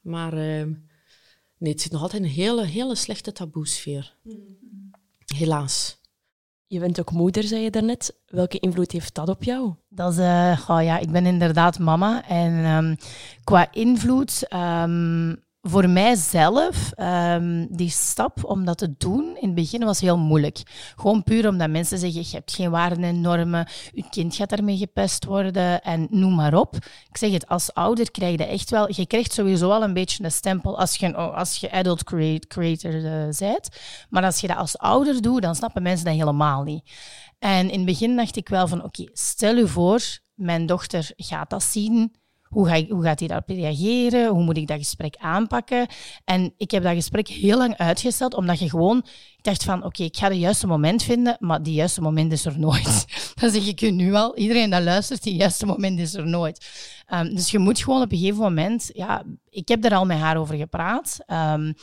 Maar 0.00 0.34
uh, 0.34 0.66
nee, 1.62 1.72
het 1.72 1.80
zit 1.80 1.92
nog 1.92 2.02
altijd 2.02 2.22
in 2.22 2.28
een 2.28 2.34
hele, 2.34 2.64
hele 2.64 2.94
slechte 2.94 3.32
taboesfeer. 3.32 4.16
Helaas. 5.36 6.00
Je 6.66 6.78
bent 6.78 7.00
ook 7.00 7.10
moeder, 7.10 7.42
zei 7.42 7.62
je 7.62 7.70
daarnet. 7.70 8.20
Welke 8.26 8.58
invloed 8.58 8.92
heeft 8.92 9.14
dat 9.14 9.28
op 9.28 9.42
jou? 9.42 9.74
Dat 9.88 10.12
is, 10.12 10.18
uh, 10.18 10.60
oh 10.68 10.82
ja, 10.82 10.98
ik 10.98 11.10
ben 11.10 11.26
inderdaad 11.26 11.78
mama. 11.78 12.28
En 12.28 12.52
um, 12.52 12.96
qua 13.44 13.72
invloed, 13.72 14.46
um, 14.52 15.44
voor 15.62 15.88
mijzelf, 15.88 16.92
um, 16.96 17.66
die 17.70 17.90
stap 17.90 18.44
om 18.44 18.64
dat 18.64 18.78
te 18.78 18.94
doen 18.98 19.24
in 19.24 19.46
het 19.46 19.54
begin 19.54 19.84
was 19.84 20.00
heel 20.00 20.18
moeilijk. 20.18 20.62
Gewoon 20.96 21.22
puur 21.22 21.48
omdat 21.48 21.70
mensen 21.70 21.98
zeggen, 21.98 22.20
je 22.20 22.36
hebt 22.36 22.54
geen 22.54 22.70
waarden 22.70 23.04
en 23.04 23.20
normen, 23.20 23.68
je 23.92 24.04
kind 24.10 24.34
gaat 24.34 24.48
daarmee 24.48 24.76
gepest 24.76 25.24
worden 25.24 25.82
en 25.82 26.06
noem 26.10 26.34
maar 26.34 26.54
op. 26.54 26.74
Ik 27.08 27.16
zeg 27.16 27.32
het, 27.32 27.48
als 27.48 27.74
ouder 27.74 28.10
krijg 28.10 28.38
je 28.38 28.44
echt 28.44 28.70
wel, 28.70 28.92
je 28.92 29.06
krijgt 29.06 29.32
sowieso 29.32 29.70
al 29.70 29.82
een 29.82 29.94
beetje 29.94 30.24
een 30.24 30.32
stempel 30.32 30.78
als 30.78 30.96
je, 30.96 31.14
als 31.14 31.56
je 31.56 31.70
adult 31.70 32.04
creator 32.46 32.94
uh, 32.94 33.28
bent. 33.38 33.68
Maar 34.08 34.24
als 34.24 34.40
je 34.40 34.46
dat 34.46 34.56
als 34.56 34.78
ouder 34.78 35.22
doet, 35.22 35.42
dan 35.42 35.54
snappen 35.54 35.82
mensen 35.82 36.06
dat 36.06 36.14
helemaal 36.14 36.62
niet. 36.62 36.90
En 37.38 37.70
in 37.70 37.76
het 37.76 37.86
begin 37.86 38.16
dacht 38.16 38.36
ik 38.36 38.48
wel 38.48 38.68
van, 38.68 38.84
oké, 38.84 39.04
stel 39.12 39.56
je 39.56 39.66
voor, 39.66 40.00
mijn 40.34 40.66
dochter 40.66 41.10
gaat 41.16 41.50
dat 41.50 41.62
zien 41.62 42.12
hoe, 42.52 42.66
ga 42.68 42.74
ik, 42.74 42.90
hoe 42.90 43.02
gaat 43.02 43.18
hij 43.18 43.28
daarop 43.28 43.48
reageren? 43.48 44.28
Hoe 44.28 44.42
moet 44.42 44.56
ik 44.56 44.66
dat 44.66 44.78
gesprek 44.78 45.16
aanpakken? 45.18 45.86
En 46.24 46.54
ik 46.56 46.70
heb 46.70 46.82
dat 46.82 46.94
gesprek 46.94 47.28
heel 47.28 47.58
lang 47.58 47.76
uitgesteld, 47.76 48.34
omdat 48.34 48.58
je 48.58 48.70
gewoon... 48.70 49.04
Ik 49.36 49.48
dacht 49.48 49.64
van, 49.64 49.84
oké, 49.84 50.02
ik 50.02 50.16
ga 50.16 50.28
het 50.28 50.38
juiste 50.38 50.66
moment 50.66 51.02
vinden, 51.02 51.36
maar 51.40 51.62
die 51.62 51.74
juiste 51.74 52.00
moment 52.00 52.32
is 52.32 52.44
er 52.44 52.58
nooit. 52.58 53.06
dat 53.40 53.52
zeg 53.52 53.66
ik 53.66 53.80
je 53.80 53.90
nu 53.90 54.14
al. 54.14 54.36
Iedereen 54.36 54.70
dat 54.70 54.82
luistert, 54.82 55.22
die 55.22 55.34
juiste 55.34 55.66
moment 55.66 55.98
is 55.98 56.14
er 56.14 56.26
nooit. 56.26 56.66
Um, 57.14 57.34
dus 57.34 57.50
je 57.50 57.58
moet 57.58 57.82
gewoon 57.82 58.02
op 58.02 58.12
een 58.12 58.18
gegeven 58.18 58.42
moment... 58.42 58.90
Ja, 58.92 59.22
ik 59.50 59.68
heb 59.68 59.84
er 59.84 59.94
al 59.94 60.04
met 60.04 60.18
haar 60.18 60.36
over 60.36 60.56
gepraat. 60.56 61.18
Um, 61.26 61.74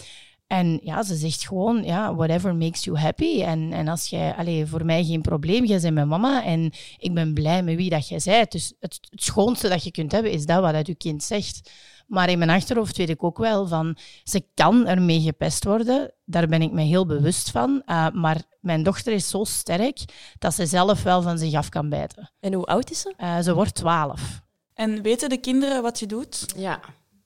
en 0.49 0.79
ja, 0.83 1.03
ze 1.03 1.15
zegt 1.15 1.47
gewoon, 1.47 1.83
ja, 1.83 2.15
whatever 2.15 2.55
makes 2.55 2.83
you 2.83 2.97
happy. 2.97 3.41
En, 3.41 3.73
en 3.73 3.87
als 3.87 4.07
jij, 4.07 4.35
allee, 4.35 4.65
voor 4.65 4.85
mij 4.85 5.03
geen 5.03 5.21
probleem, 5.21 5.65
jij 5.65 5.79
bent 5.79 5.93
mijn 5.93 6.07
mama 6.07 6.43
en 6.43 6.71
ik 6.97 7.13
ben 7.13 7.33
blij 7.33 7.63
met 7.63 7.75
wie 7.75 7.89
dat 7.89 8.07
jij 8.07 8.21
bent. 8.23 8.51
Dus 8.51 8.73
het, 8.79 8.99
het 9.09 9.23
schoonste 9.23 9.69
dat 9.69 9.83
je 9.83 9.91
kunt 9.91 10.11
hebben, 10.11 10.31
is 10.31 10.45
dat 10.45 10.61
wat 10.61 10.87
je 10.87 10.95
kind 10.95 11.23
zegt. 11.23 11.71
Maar 12.07 12.29
in 12.29 12.37
mijn 12.37 12.49
achterhoofd 12.49 12.97
weet 12.97 13.09
ik 13.09 13.23
ook 13.23 13.37
wel 13.37 13.67
van, 13.67 13.97
ze 14.23 14.45
kan 14.53 14.87
ermee 14.87 15.21
gepest 15.21 15.63
worden. 15.63 16.13
Daar 16.25 16.47
ben 16.47 16.61
ik 16.61 16.71
me 16.71 16.81
heel 16.81 17.05
bewust 17.05 17.51
van. 17.51 17.81
Uh, 17.85 18.09
maar 18.09 18.41
mijn 18.59 18.83
dochter 18.83 19.13
is 19.13 19.29
zo 19.29 19.43
sterk 19.43 19.99
dat 20.39 20.53
ze 20.53 20.65
zelf 20.65 21.03
wel 21.03 21.21
van 21.21 21.37
zich 21.37 21.53
af 21.53 21.69
kan 21.69 21.89
bijten. 21.89 22.31
En 22.39 22.53
hoe 22.53 22.65
oud 22.65 22.91
is 22.91 22.99
ze? 22.99 23.13
Uh, 23.17 23.39
ze 23.39 23.53
wordt 23.53 23.75
twaalf. 23.75 24.41
En 24.73 25.01
weten 25.01 25.29
de 25.29 25.37
kinderen 25.37 25.81
wat 25.81 25.99
je 25.99 26.05
doet? 26.05 26.53
Ja, 26.57 26.79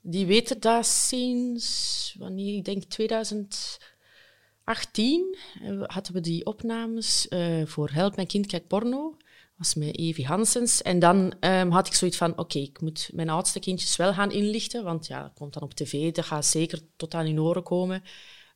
die 0.05 0.25
weten 0.25 0.60
dat 0.60 0.86
sinds, 0.86 2.15
wanneer, 2.19 2.55
ik 2.55 2.65
denk 2.65 2.83
2018, 2.83 5.38
hadden 5.81 6.13
we 6.13 6.22
die 6.22 6.45
opnames 6.45 7.27
uh, 7.29 7.65
voor 7.65 7.89
Help 7.89 8.15
Mijn 8.15 8.27
Kind 8.27 8.45
Kijkt 8.45 8.67
Porno. 8.67 9.17
was 9.55 9.74
met 9.74 9.98
Evie 9.98 10.25
Hansens. 10.25 10.81
En 10.81 11.00
dan 11.00 11.33
um, 11.39 11.72
had 11.72 11.88
ik 11.88 11.93
zoiets 11.93 12.17
van, 12.17 12.38
oké, 12.38 12.60
ik 12.60 12.81
moet 12.81 13.10
mijn 13.13 13.29
oudste 13.29 13.60
kindjes 13.60 13.95
wel 13.95 14.13
gaan 14.13 14.31
inlichten, 14.31 14.83
want 14.83 15.07
ja, 15.07 15.22
dat 15.22 15.33
komt 15.33 15.53
dan 15.53 15.63
op 15.63 15.74
tv, 15.74 16.12
dat 16.12 16.25
gaat 16.25 16.45
zeker 16.45 16.79
tot 16.95 17.13
aan 17.13 17.25
hun 17.25 17.39
oren 17.39 17.63
komen. 17.63 18.03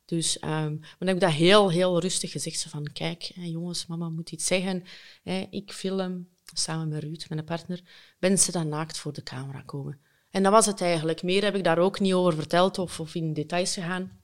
Dus 0.04 0.42
um, 0.42 0.78
maar 0.80 0.96
dan 0.98 1.08
heb 1.08 1.16
ik 1.16 1.22
dat 1.22 1.32
heel, 1.32 1.70
heel 1.70 2.00
rustig 2.00 2.30
gezegd. 2.30 2.66
Van, 2.68 2.92
kijk, 2.92 3.22
jongens, 3.34 3.86
mama 3.86 4.08
moet 4.08 4.32
iets 4.32 4.46
zeggen. 4.46 4.84
Hè, 5.22 5.46
ik 5.50 5.72
film, 5.72 6.28
samen 6.44 6.88
met 6.88 7.02
Ruud, 7.02 7.24
mijn 7.28 7.44
partner, 7.44 7.80
mensen 8.18 8.52
dan 8.52 8.68
naakt 8.68 8.98
voor 8.98 9.12
de 9.12 9.22
camera 9.22 9.62
komen. 9.62 10.06
En 10.30 10.42
dat 10.42 10.52
was 10.52 10.66
het 10.66 10.80
eigenlijk. 10.80 11.22
Meer 11.22 11.44
heb 11.44 11.54
ik 11.54 11.64
daar 11.64 11.78
ook 11.78 12.00
niet 12.00 12.12
over 12.12 12.34
verteld 12.34 12.78
of, 12.78 13.00
of 13.00 13.14
in 13.14 13.32
details 13.32 13.74
gegaan. 13.74 14.20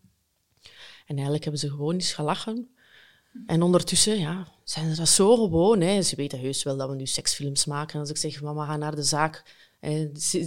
En 1.07 1.15
eigenlijk 1.15 1.43
hebben 1.43 1.61
ze 1.61 1.71
gewoon 1.71 1.95
eens 1.95 2.13
gelachen. 2.13 2.69
En 3.47 3.63
ondertussen 3.63 4.19
ja, 4.19 4.49
zijn 4.65 4.91
ze 4.91 4.97
dat 4.97 5.09
zo 5.09 5.37
gewoon. 5.37 5.81
Hè. 5.81 6.03
Ze 6.03 6.17
weten 6.17 6.41
heus 6.41 6.63
wel 6.63 6.77
dat 6.77 6.89
we 6.89 6.95
nu 6.95 7.07
seksfilms 7.07 7.65
maken. 7.65 8.01
Als 8.01 8.11
ik 8.11 8.17
zeg, 8.17 8.43
mama, 8.43 8.67
ga 8.67 8.77
naar 8.77 8.95
de 8.95 9.03
zaak. 9.03 9.43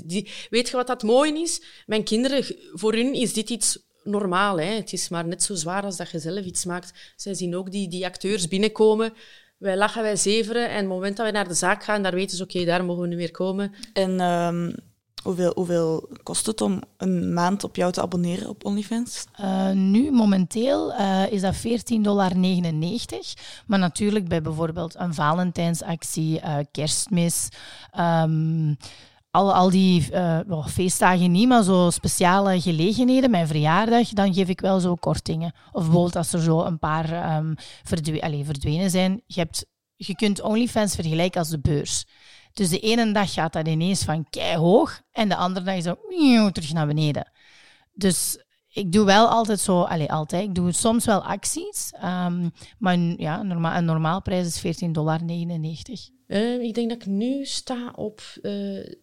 Die, 0.04 0.30
weet 0.50 0.70
je 0.70 0.76
wat 0.76 0.88
dat 0.88 1.04
mooi 1.04 1.42
is? 1.42 1.62
Mijn 1.86 2.04
kinderen, 2.04 2.56
voor 2.74 2.94
hun 2.94 3.14
is 3.14 3.34
dit 3.34 3.50
iets 3.50 3.80
normaal. 4.04 4.60
Hè. 4.60 4.66
Het 4.66 4.94
is 4.94 5.10
maar 5.10 5.28
net 5.28 5.44
zo 5.44 5.56
zwaar 5.56 5.84
als 5.84 5.98
dat 5.98 6.10
je 6.10 6.20
zelf 6.20 6.46
iets 6.46 6.66
maakt. 6.66 7.14
Zij 7.16 7.34
zien 7.34 7.56
ook 7.56 7.72
die, 7.72 7.88
die 7.88 8.06
acteurs 8.06 8.48
binnenkomen. 8.48 9.14
Wij 9.58 9.78
lachen, 9.78 10.02
wij 10.02 10.16
zeveren. 10.16 10.70
En 10.70 10.76
op 10.76 10.80
het 10.80 10.90
moment 10.90 11.18
dat 11.18 11.26
wij 11.26 11.36
naar 11.36 11.48
de 11.48 11.54
zaak 11.54 11.84
gaan, 11.84 12.04
daar 12.04 12.14
weten 12.14 12.38
ze, 12.38 12.44
oké, 12.44 12.66
daar 12.66 12.86
mogen 12.86 13.02
we 13.02 13.08
nu 13.08 13.18
weer 13.18 13.32
komen. 13.32 13.74
En 13.94 14.20
um, 14.22 14.76
Hoeveel, 15.28 15.52
hoeveel 15.56 16.10
kost 16.24 16.46
het 16.46 16.62
om 16.62 16.82
een 16.98 17.34
maand 17.34 17.64
op 17.64 17.76
jou 17.76 17.92
te 17.92 18.02
abonneren 18.02 18.50
op 18.50 18.66
OnlyFans? 18.66 19.26
Uh, 19.42 19.72
nu, 19.72 20.12
momenteel, 20.12 20.92
uh, 20.92 21.32
is 21.32 21.42
dat 21.42 21.56
14,99 21.56 21.62
dollar. 22.02 22.36
Maar 23.66 23.80
natuurlijk 23.80 24.28
bij 24.28 24.42
bijvoorbeeld 24.42 24.96
een 24.96 25.14
Valentijnsactie, 25.14 26.42
uh, 26.42 26.58
kerstmis, 26.72 27.50
um, 28.00 28.78
al, 29.32 29.54
al 29.54 29.70
die 29.70 30.08
well, 30.10 30.64
feestdagen 30.68 31.32
niet, 31.32 31.48
maar 31.48 31.64
zo 31.64 31.90
speciale 31.90 32.62
gelegenheden, 32.62 33.32
mijn 33.32 33.48
verjaardag, 33.48 34.10
dan 34.10 34.34
geef 34.34 34.48
ik 34.48 34.62
wel 34.62 34.80
zo 34.80 34.96
kortingen. 34.96 35.54
Of 35.72 35.84
bijvoorbeeld 35.84 36.16
als 36.16 36.34
er 36.34 36.42
zo 36.42 36.62
een 36.62 36.80
paar 36.80 37.40
allez, 38.20 38.46
verdwenen 38.46 38.90
zijn. 38.90 39.22
Je, 39.26 39.40
hebt, 39.40 39.66
je 39.96 40.16
kunt 40.16 40.42
OnlyFans 40.42 40.96
vergelijken 40.96 41.40
als 41.40 41.50
de 41.50 41.60
beurs. 41.60 42.06
Dus 42.58 42.70
de 42.70 42.80
ene 42.80 43.12
dag 43.12 43.34
gaat 43.34 43.54
dat 43.54 43.68
ineens 43.68 44.04
van 44.04 44.30
kei 44.30 44.56
hoog 44.56 45.02
en 45.12 45.30
de 45.30 45.36
andere 45.36 45.66
dag 45.66 45.82
zo 45.82 45.98
terug 46.52 46.74
naar 46.74 46.88
beneden. 46.88 47.32
Dus 47.94 48.44
ik 48.68 48.92
doe 48.92 49.06
wel 49.06 49.28
altijd 49.28 49.60
zo, 49.60 49.82
allez, 49.82 50.08
altijd, 50.08 50.44
ik 50.44 50.56
doe 50.56 50.72
soms 50.72 51.06
wel 51.06 51.24
acties, 51.24 51.94
um, 52.04 52.52
maar 52.80 52.98
ja, 52.98 53.44
normaal, 53.44 53.78
een 53.78 53.86
normaal 53.86 54.22
prijs 54.22 54.64
is 54.64 54.82
14,99 54.82 54.92
dollar. 54.92 55.22
Uh, 56.28 56.62
ik 56.62 56.74
denk 56.74 56.90
dat 56.90 57.02
ik 57.02 57.06
nu 57.06 57.46
sta 57.46 57.92
op 57.96 58.22
uh, 58.42 58.80
eh, 58.80 58.98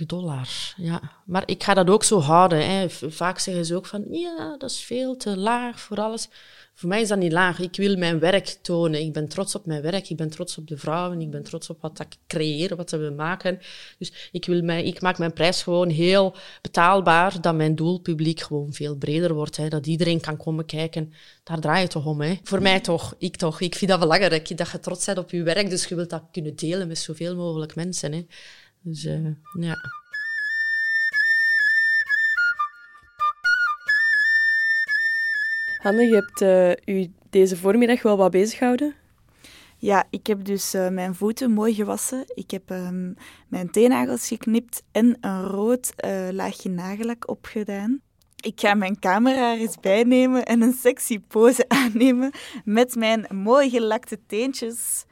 13,90 0.00 0.06
dollar. 0.06 0.74
Ja. 0.76 1.00
Maar 1.26 1.42
ik 1.46 1.62
ga 1.62 1.74
dat 1.74 1.90
ook 1.90 2.04
zo 2.04 2.20
houden. 2.20 2.70
Hè. 2.70 2.90
Vaak 2.90 3.38
zeggen 3.38 3.64
ze 3.64 3.76
ook 3.76 3.86
van, 3.86 4.04
ja, 4.10 4.56
dat 4.58 4.70
is 4.70 4.80
veel 4.80 5.16
te 5.16 5.36
laag 5.36 5.80
voor 5.80 6.00
alles. 6.00 6.28
Voor 6.80 6.88
mij 6.88 7.00
is 7.00 7.08
dat 7.08 7.18
niet 7.18 7.32
laag. 7.32 7.58
Ik 7.58 7.76
wil 7.76 7.96
mijn 7.96 8.18
werk 8.18 8.46
tonen. 8.62 9.00
Ik 9.00 9.12
ben 9.12 9.28
trots 9.28 9.54
op 9.54 9.66
mijn 9.66 9.82
werk. 9.82 10.10
Ik 10.10 10.16
ben 10.16 10.30
trots 10.30 10.58
op 10.58 10.68
de 10.68 10.76
vrouwen. 10.76 11.20
Ik 11.20 11.30
ben 11.30 11.42
trots 11.42 11.70
op 11.70 11.80
wat 11.80 12.00
ik 12.00 12.16
creëer, 12.26 12.76
wat 12.76 12.90
we 12.90 13.12
maken. 13.16 13.58
Dus 13.98 14.28
ik, 14.32 14.44
wil 14.44 14.62
mij, 14.62 14.84
ik 14.84 15.00
maak 15.00 15.18
mijn 15.18 15.32
prijs 15.32 15.62
gewoon 15.62 15.88
heel 15.88 16.36
betaalbaar, 16.62 17.40
dat 17.40 17.54
mijn 17.54 17.74
doelpubliek 17.74 18.40
gewoon 18.40 18.72
veel 18.72 18.96
breder 18.96 19.34
wordt. 19.34 19.56
Hè. 19.56 19.68
Dat 19.68 19.86
iedereen 19.86 20.20
kan 20.20 20.36
komen 20.36 20.64
kijken. 20.64 21.12
Daar 21.44 21.60
draai 21.60 21.82
je 21.82 21.88
toch 21.88 22.06
om. 22.06 22.20
Hè. 22.20 22.34
Voor 22.42 22.62
mij 22.62 22.80
toch. 22.80 23.14
Ik 23.18 23.36
toch. 23.36 23.60
Ik 23.60 23.74
vind 23.74 23.90
dat 23.90 24.00
belangrijk. 24.00 24.56
Dat 24.56 24.70
je 24.70 24.80
trots 24.80 25.04
bent 25.04 25.18
op 25.18 25.30
je 25.30 25.42
werk. 25.42 25.70
Dus 25.70 25.86
je 25.86 25.94
wilt 25.94 26.10
dat 26.10 26.22
kunnen 26.32 26.56
delen 26.56 26.88
met 26.88 26.98
zoveel 26.98 27.36
mogelijk 27.36 27.74
mensen. 27.74 28.12
Hè. 28.12 28.26
Dus 28.82 29.04
uh, 29.04 29.26
ja. 29.60 29.99
Hanne, 35.80 36.02
je 36.02 36.14
hebt 36.14 36.40
uh, 36.86 36.96
u 36.96 37.12
deze 37.30 37.56
voormiddag 37.56 38.02
wel 38.02 38.16
wat 38.16 38.30
bezig 38.30 38.58
gehouden. 38.58 38.94
Ja, 39.76 40.04
ik 40.10 40.26
heb 40.26 40.44
dus 40.44 40.74
uh, 40.74 40.88
mijn 40.88 41.14
voeten 41.14 41.50
mooi 41.50 41.74
gewassen. 41.74 42.24
Ik 42.34 42.50
heb 42.50 42.70
um, 42.70 43.14
mijn 43.48 43.70
teennagels 43.70 44.28
geknipt 44.28 44.82
en 44.92 45.16
een 45.20 45.42
rood 45.42 45.92
uh, 46.04 46.28
laagje 46.30 46.68
nagellak 46.68 47.28
opgedaan. 47.28 48.00
Ik 48.36 48.60
ga 48.60 48.74
mijn 48.74 48.98
camera 48.98 49.52
er 49.52 49.58
eens 49.58 49.80
bijnemen 49.80 50.44
en 50.44 50.62
een 50.62 50.72
sexy 50.72 51.20
pose 51.20 51.68
aannemen 51.82 52.30
met 52.64 52.94
mijn 52.94 53.26
mooi 53.30 53.70
gelakte 53.70 54.18
teentjes. 54.26 55.04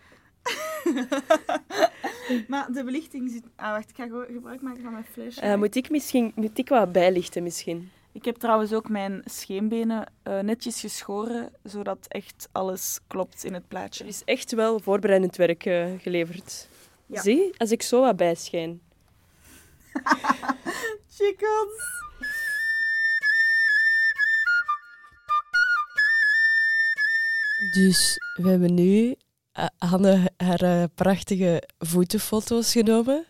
maar 2.48 2.72
de 2.72 2.84
belichting 2.84 3.30
zit... 3.30 3.42
Ah, 3.56 3.70
wacht, 3.70 3.90
ik 3.90 3.96
ga 3.96 4.25
gebruik 4.32 4.60
maken 4.60 4.82
van 4.82 4.92
mijn 4.92 5.06
flash. 5.12 5.56
moet, 5.56 5.76
ik 5.76 5.90
misschien, 5.90 6.32
moet 6.34 6.58
ik 6.58 6.68
wat 6.68 6.92
bijlichten 6.92 7.42
misschien? 7.42 7.90
Ik 8.18 8.25
heb 8.25 8.37
trouwens 8.37 8.72
ook 8.72 8.88
mijn 8.88 9.22
scheenbenen 9.25 10.12
uh, 10.25 10.38
netjes 10.38 10.80
geschoren, 10.80 11.52
zodat 11.62 12.06
echt 12.08 12.48
alles 12.52 12.98
klopt 13.06 13.44
in 13.44 13.54
het 13.54 13.68
plaatje. 13.68 14.04
Er 14.04 14.10
is 14.10 14.22
echt 14.25 14.52
wel 14.52 14.80
voorbereidend 14.80 15.37
werk 15.37 15.66
uh, 15.66 15.87
geleverd. 15.98 16.68
Ja. 17.06 17.20
Zie, 17.20 17.54
als 17.56 17.70
ik 17.70 17.82
zo 17.82 18.00
wat 18.00 18.16
bijschijn. 18.16 18.80
Chickens! 21.16 22.02
Dus 27.70 28.18
we 28.34 28.48
hebben 28.48 28.75
nu 28.75 29.14
uh, 29.58 29.66
Hanne 29.78 30.30
haar 30.37 30.88
prachtige 30.88 31.68
voetenfoto's 31.78 32.72
genomen. 32.72 33.26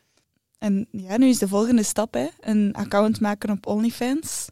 En 0.59 0.89
ja, 0.91 1.19
nu 1.19 1.29
is 1.29 1.39
de 1.39 1.49
volgende 1.49 1.83
stap, 1.83 2.15
hè. 2.15 2.29
Een 2.41 2.75
account 2.75 3.21
maken 3.21 3.51
op 3.51 3.67
OnlyFans. 3.67 4.49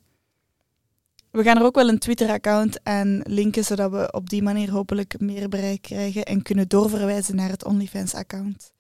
We 1.37 1.43
gaan 1.43 1.57
er 1.57 1.65
ook 1.65 1.75
wel 1.75 1.89
een 1.89 1.99
Twitter-account 1.99 2.85
aan 2.85 3.21
linken, 3.25 3.65
zodat 3.65 3.91
we 3.91 4.13
op 4.13 4.31
die 4.31 4.43
manier 4.43 4.71
hopelijk 4.71 5.21
meer 5.21 5.49
bereik 5.49 5.83
krijgen 5.83 6.25
en 6.25 6.43
kunnen 6.43 6.69
doorverwijzen 6.69 7.37
naar 7.37 7.49
het 7.49 7.65
OnlyFans-account. 7.65 8.73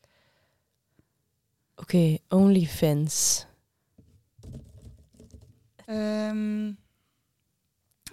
Oké, 1.74 2.18
OnlyFans. 2.28 3.46
Ehm, 5.86 6.72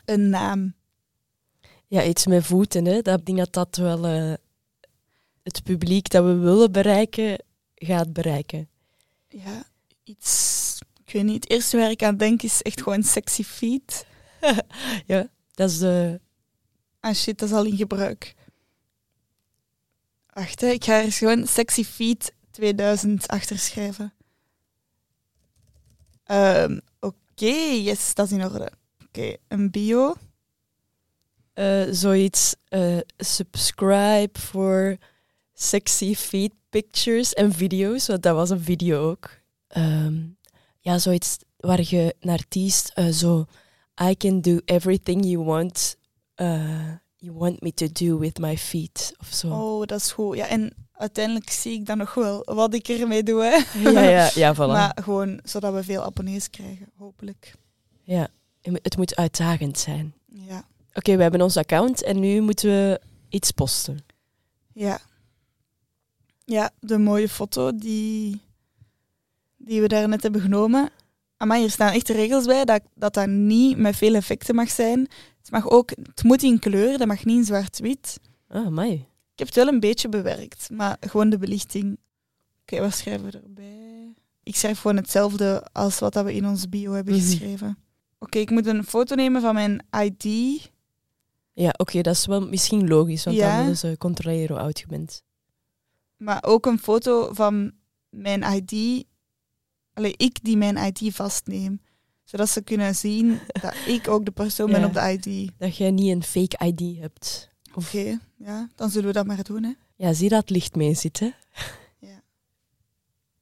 een 0.05 0.29
naam. 0.29 0.73
Ja, 1.88 2.03
iets 2.03 2.27
met 2.27 2.45
voeten, 2.45 2.85
hè. 2.85 3.01
Dat, 3.01 3.19
ik 3.19 3.25
denk 3.25 3.38
dat 3.38 3.53
dat 3.53 3.75
wel 3.75 4.05
eh, 4.05 4.33
het 5.43 5.63
publiek 5.63 6.09
dat 6.09 6.23
we 6.23 6.33
willen 6.33 6.71
bereiken, 6.71 7.43
gaat 7.75 8.13
bereiken. 8.13 8.69
Ja, 9.27 9.63
iets... 10.03 10.79
Ik 11.05 11.13
weet 11.13 11.23
niet, 11.23 11.43
het 11.43 11.51
eerste 11.51 11.77
waar 11.77 11.91
ik 11.91 12.03
aan 12.03 12.17
denk 12.17 12.41
is 12.41 12.62
echt 12.62 12.81
gewoon 12.81 13.03
sexy 13.03 13.43
feet. 13.43 14.05
ja, 15.13 15.27
dat 15.53 15.69
is 15.69 15.77
de... 15.79 16.21
Ah 17.00 17.13
shit, 17.13 17.39
dat 17.39 17.50
is 17.50 17.55
al 17.55 17.65
in 17.65 17.77
gebruik. 17.77 18.33
Wacht, 20.33 20.62
hè, 20.62 20.67
ik 20.67 20.83
ga 20.83 21.01
er 21.03 21.12
gewoon 21.12 21.47
sexy 21.47 21.83
feet 21.83 22.33
2000 22.51 23.27
achter 23.27 23.59
schrijven. 23.59 24.13
Ehm, 26.23 26.79
Oké, 27.00 27.45
yes, 27.55 28.13
dat 28.13 28.25
is 28.25 28.31
in 28.31 28.43
orde. 28.43 28.71
Oké, 29.07 29.35
een 29.47 29.71
bio. 29.71 30.13
eh, 31.53 31.83
zoiets 31.91 32.55
eh, 32.67 32.97
subscribe 33.17 34.39
voor 34.39 34.97
sexy 35.53 36.15
feed 36.15 36.51
pictures 36.69 37.33
en 37.33 37.51
video's, 37.51 38.07
want 38.07 38.23
dat 38.23 38.35
was 38.35 38.50
een 38.50 38.59
video 38.63 39.09
ook. 39.09 39.29
Ehm, 39.67 40.21
ja, 40.79 40.97
zoiets 40.97 41.38
waar 41.57 41.81
je 41.81 42.15
een 42.19 42.29
artiest 42.29 42.91
eh, 42.93 43.07
zo 43.07 43.45
I 44.01 44.15
can 44.15 44.41
do 44.41 44.59
everything 44.65 45.25
you 45.25 45.43
want 45.43 45.97
eh, 46.35 46.91
you 47.17 47.33
want 47.33 47.62
me 47.62 47.73
to 47.73 47.88
do 47.91 48.17
with 48.17 48.39
my 48.39 48.57
feet 48.57 49.13
of 49.19 49.33
zo. 49.33 49.50
Oh, 49.50 49.85
dat 49.85 50.00
is 50.00 50.12
goed. 50.12 50.35
Ja, 50.35 50.47
en 50.47 50.73
uiteindelijk 50.91 51.50
zie 51.50 51.73
ik 51.73 51.85
dan 51.85 51.97
nog 51.97 52.13
wel 52.13 52.43
wat 52.45 52.73
ik 52.73 52.88
ermee 52.88 53.23
doe. 53.23 53.43
Hè. 53.43 53.79
Ja, 53.89 54.01
ja, 54.01 54.31
ja, 54.35 54.55
voilà. 54.57 54.57
Maar 54.57 54.97
gewoon 55.01 55.39
zodat 55.43 55.73
we 55.73 55.83
veel 55.83 56.03
abonnees 56.03 56.50
krijgen, 56.50 56.89
hopelijk. 56.97 57.55
Ja, 58.03 58.27
het 58.62 58.97
moet 58.97 59.15
uitdagend 59.15 59.79
zijn. 59.79 60.13
Ja. 60.25 60.67
Oké, 60.93 61.15
we 61.15 61.21
hebben 61.21 61.41
ons 61.41 61.57
account 61.57 62.03
en 62.03 62.19
nu 62.19 62.41
moeten 62.41 62.69
we 62.69 63.01
iets 63.29 63.51
posten. 63.51 64.00
Ja. 64.73 65.00
Ja, 66.45 66.71
de 66.79 66.97
mooie 66.97 67.29
foto 67.29 67.75
die, 67.75 68.41
die 69.57 69.81
we 69.81 69.88
daar 69.88 70.09
net 70.09 70.23
hebben 70.23 70.41
genomen. 70.41 70.89
Maar 71.45 71.57
hier 71.57 71.69
staan 71.71 71.93
echt 71.93 72.07
de 72.07 72.13
regels 72.13 72.45
bij 72.45 72.65
dat, 72.65 72.81
dat 72.95 73.13
dat 73.13 73.27
niet 73.27 73.77
met 73.77 73.95
veel 73.95 74.15
effecten 74.15 74.55
mag 74.55 74.69
zijn. 74.69 75.00
Het, 75.38 75.51
mag 75.51 75.69
ook, 75.69 75.89
het 75.89 76.23
moet 76.23 76.43
in 76.43 76.59
kleur, 76.59 76.97
dat 76.97 77.07
mag 77.07 77.25
niet 77.25 77.38
in 77.38 77.43
zwart-wit. 77.45 78.19
Ah, 78.47 78.67
mij. 78.67 78.91
Ik 79.33 79.39
heb 79.39 79.47
het 79.47 79.55
wel 79.55 79.67
een 79.67 79.79
beetje 79.79 80.09
bewerkt, 80.09 80.69
maar 80.69 80.97
gewoon 81.00 81.29
de 81.29 81.38
belichting. 81.38 81.97
Oké, 82.62 82.81
wat 82.81 82.93
schrijven 82.93 83.31
we 83.31 83.39
erbij? 83.39 84.13
Ik 84.43 84.55
schrijf 84.55 84.79
gewoon 84.79 84.97
hetzelfde 84.97 85.67
als 85.71 86.00
wat 86.00 86.13
dat 86.13 86.25
we 86.25 86.33
in 86.33 86.47
onze 86.47 86.69
bio 86.69 86.91
hebben 86.91 87.13
Mhm. 87.13 87.23
geschreven. 87.23 87.77
Oké, 88.19 88.38
ik 88.39 88.50
moet 88.50 88.65
een 88.65 88.83
foto 88.83 89.15
nemen 89.15 89.41
van 89.41 89.53
mijn 89.53 89.85
ID. 90.03 90.59
Ja, 91.53 91.73
oké, 91.77 92.01
dat 92.01 92.15
is 92.15 92.25
wel 92.25 92.47
misschien 92.47 92.88
logisch, 92.88 93.23
want 93.23 93.38
Ja. 93.38 93.50
dan 93.50 93.59
willen 93.62 93.77
ze 93.77 93.95
controleren 93.97 94.55
hoe 94.55 94.65
oud 94.65 94.79
je 94.79 94.85
bent. 94.88 95.23
Maar 96.17 96.43
ook 96.43 96.65
een 96.65 96.79
foto 96.79 97.33
van 97.33 97.71
mijn 98.09 98.43
ID. 98.43 99.05
Allee, 99.93 100.13
ik 100.17 100.43
die 100.43 100.57
mijn 100.57 100.77
ID 100.77 101.15
vastneem. 101.15 101.81
Zodat 102.23 102.50
ze 102.50 102.62
kunnen 102.62 102.95
zien 102.95 103.39
dat 103.62 103.75
ik 103.95 104.07
ook 104.07 104.25
de 104.25 104.31
persoon 104.31 104.71
ben 104.71 104.79
Ja. 104.79 104.85
op 104.85 104.93
de 104.93 105.19
ID. 105.31 105.51
Dat 105.57 105.77
jij 105.77 105.91
niet 105.91 106.12
een 106.12 106.23
fake 106.23 106.65
ID 106.65 106.97
hebt. 107.00 107.50
Oké, 107.73 108.19
ja, 108.38 108.69
dan 108.75 108.89
zullen 108.89 109.07
we 109.07 109.13
dat 109.13 109.25
maar 109.25 109.43
doen. 109.43 109.63
Hè. 109.63 109.71
Ja, 109.95 110.13
zie 110.13 110.29
dat 110.29 110.39
het 110.41 110.50
licht 110.50 110.75
mee 110.75 110.93
zit, 110.93 111.19
hè? 111.19 111.29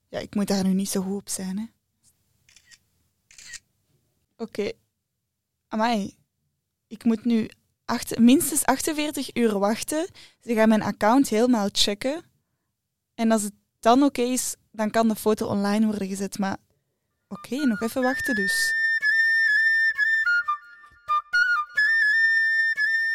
Ja, 0.10 0.20
ik 0.20 0.36
moet 0.36 0.48
daar 0.48 0.64
nu 0.64 0.74
niet 0.74 0.90
zo 0.90 1.02
goed 1.02 1.16
op 1.16 1.30
zijn. 1.30 1.58
Hè. 1.58 1.66
Oké. 4.38 4.72
Amai. 5.68 6.16
Ik 6.88 7.04
moet 7.04 7.26
nu 7.26 7.50
acht, 7.86 8.18
minstens 8.20 8.66
48 8.66 9.36
uur 9.36 9.60
wachten. 9.60 10.08
Ze 10.42 10.54
gaan 10.54 10.70
mijn 10.70 10.82
account 10.82 11.30
helemaal 11.30 11.70
checken. 11.72 12.24
En 13.16 13.32
als 13.32 13.42
het 13.42 13.54
dan 13.82 14.04
oké 14.04 14.22
is, 14.22 14.56
dan 14.72 14.92
kan 14.92 15.08
de 15.08 15.16
foto 15.16 15.48
online 15.48 15.86
worden 15.86 16.08
gezet. 16.08 16.40
Maar 16.40 16.58
oké, 17.28 17.56
nog 17.56 17.82
even 17.82 18.02
wachten 18.02 18.36
dus. 18.36 18.74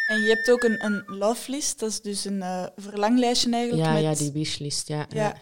En 0.07 0.21
je 0.21 0.29
hebt 0.29 0.51
ook 0.51 0.63
een, 0.63 0.85
een 0.85 1.05
love 1.07 1.51
list, 1.51 1.79
dat 1.79 1.91
is 1.91 2.01
dus 2.01 2.25
een 2.25 2.43
eh, 2.43 2.67
verlanglijstje 2.77 3.53
eigenlijk. 3.53 3.87
Ja, 3.87 3.93
met, 3.93 4.03
ja, 4.03 4.15
die 4.15 4.33
wishlist, 4.33 4.89
ja. 4.89 5.07
ja. 5.09 5.35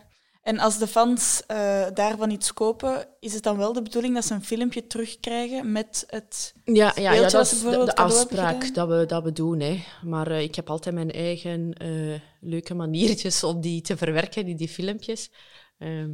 En 0.45 0.59
als 0.59 0.79
de 0.79 0.87
fans 0.87 1.43
eh, 1.47 1.87
daarvan 1.95 2.31
iets 2.31 2.53
kopen, 2.53 3.07
is 3.21 3.35
het 3.35 3.43
dan 3.43 3.57
wel 3.57 3.73
de 3.73 3.83
bedoeling 3.83 4.15
dat 4.15 4.25
ze 4.25 4.35
een 4.35 4.45
filmpje 4.45 4.87
terugkrijgen 4.87 5.73
met 5.73 6.05
het... 6.07 6.55
Ja, 6.65 6.93
ja, 6.95 7.13
ja, 7.13 7.29
dat 7.29 7.53
is 7.53 7.61
de, 7.63 7.95
afspraak 7.95 8.75
dat 8.75 8.89
we, 8.89 9.07
dat 9.07 9.23
we 9.23 9.33
doen. 9.33 9.61
Hè. 9.61 9.85
Maar 10.03 10.31
eh, 10.31 10.43
ik 10.43 10.55
heb 10.55 10.71
altijd 10.71 10.95
mijn 10.95 11.11
eigen 11.11 11.73
eh, 11.73 12.21
leuke 12.41 12.75
maniertjes 12.75 13.45
om 13.45 13.61
die 13.61 13.81
te 13.81 13.97
verwerken 13.97 14.47
in 14.47 14.57
die 14.57 14.69
filmpjes. 14.69 15.31
Ehm, 15.79 16.13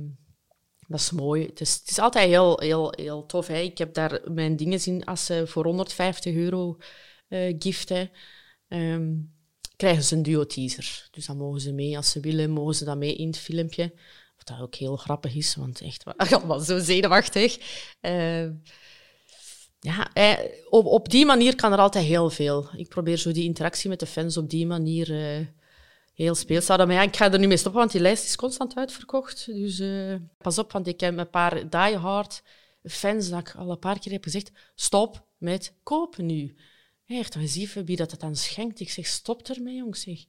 dat 0.86 1.00
is 1.00 1.10
mooi. 1.10 1.46
Het 1.46 1.60
is, 1.60 1.74
het 1.74 1.90
is 1.90 1.98
altijd 1.98 2.28
heel, 2.28 2.60
heel, 2.60 2.92
heel 2.96 3.26
tof. 3.26 3.46
Hè. 3.46 3.58
Ik 3.58 3.78
heb 3.78 3.94
daar 3.94 4.20
mijn 4.24 4.56
dingen 4.56 4.80
zien 4.80 5.04
als 5.04 5.26
ze 5.26 5.46
voor 5.46 5.64
150 5.64 6.34
euro 6.34 6.76
giften. 7.58 8.10
ehm, 8.68 9.12
krijgen 9.80 10.02
ze 10.02 10.16
een 10.16 10.22
duo-teaser. 10.22 11.08
Dus 11.10 11.26
dan 11.26 11.36
mogen 11.36 11.60
ze 11.60 11.72
mee. 11.72 11.96
Als 11.96 12.10
ze 12.10 12.20
willen, 12.20 12.50
mogen 12.50 12.74
ze 12.74 12.84
dat 12.84 12.96
mee 12.96 13.14
in 13.14 13.26
het 13.26 13.38
filmpje. 13.38 13.92
Wat 14.36 14.46
dat 14.46 14.60
ook 14.60 14.74
heel 14.74 14.96
grappig 14.96 15.34
is, 15.34 15.54
want 15.54 15.80
echt 15.80 16.04
allemaal 16.16 16.60
zo 16.70 16.78
zenuwachtig. 16.78 17.58
Ehm, 18.00 18.52
ja, 19.80 20.12
eh, 20.12 20.38
op, 20.68 20.86
op 20.86 21.08
die 21.08 21.26
manier 21.26 21.54
kan 21.54 21.72
er 21.72 21.78
altijd 21.78 22.04
heel 22.04 22.30
veel. 22.30 22.68
Ik 22.76 22.88
probeer 22.88 23.16
zo 23.16 23.32
die 23.32 23.44
interactie 23.44 23.88
met 23.88 24.00
de 24.00 24.06
fans 24.06 24.36
op 24.36 24.50
die 24.50 24.66
manier 24.66 25.10
eh, 25.12 25.46
heel 26.14 26.34
speels 26.34 26.66
te 26.66 26.72
houden. 26.72 27.02
Ik 27.02 27.16
ga 27.16 27.32
er 27.32 27.38
nu 27.38 27.46
mee 27.46 27.56
stoppen, 27.56 27.80
want 27.80 27.92
die 27.92 28.00
lijst 28.00 28.24
is 28.24 28.36
constant 28.36 28.76
uitverkocht. 28.76 29.46
Dus 29.46 29.78
eh, 29.78 30.14
pas 30.38 30.58
op, 30.58 30.72
want 30.72 30.86
ik 30.86 31.00
heb 31.00 31.18
een 31.18 31.30
paar 31.30 31.68
diehard 31.68 32.42
fans 32.82 33.28
dat 33.28 33.40
ik 33.40 33.54
al 33.54 33.70
een 33.70 33.78
paar 33.78 33.98
keer 33.98 34.12
heb 34.12 34.24
gezegd, 34.24 34.50
stop 34.74 35.26
met 35.38 35.74
kopen 35.82 36.26
nu. 36.26 36.56
Dan 37.10 37.48
zie 37.48 37.68
je 37.74 37.84
wie 37.84 37.96
dat 37.96 38.10
het 38.10 38.22
aan 38.22 38.36
schenkt. 38.36 38.80
Ik 38.80 38.90
zeg, 38.90 39.06
stop 39.06 39.48
ermee, 39.48 39.76
jongens. 39.76 40.00
Zeg. 40.00 40.24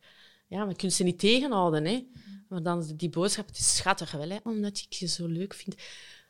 Ja, 0.47 0.57
maar 0.57 0.69
je 0.69 0.75
kunt 0.75 0.93
ze 0.93 1.03
niet 1.03 1.19
tegenhouden. 1.19 1.85
Hè. 1.85 2.07
Maar 2.49 2.63
dan 2.63 2.93
die 2.95 3.09
boodschap, 3.09 3.47
het 3.47 3.57
is 3.57 3.75
schattig 3.75 4.11
wel, 4.11 4.29
hè, 4.29 4.37
omdat 4.43 4.77
ik 4.77 4.93
je 4.93 5.07
zo 5.07 5.27
leuk 5.27 5.53
vind. 5.53 5.75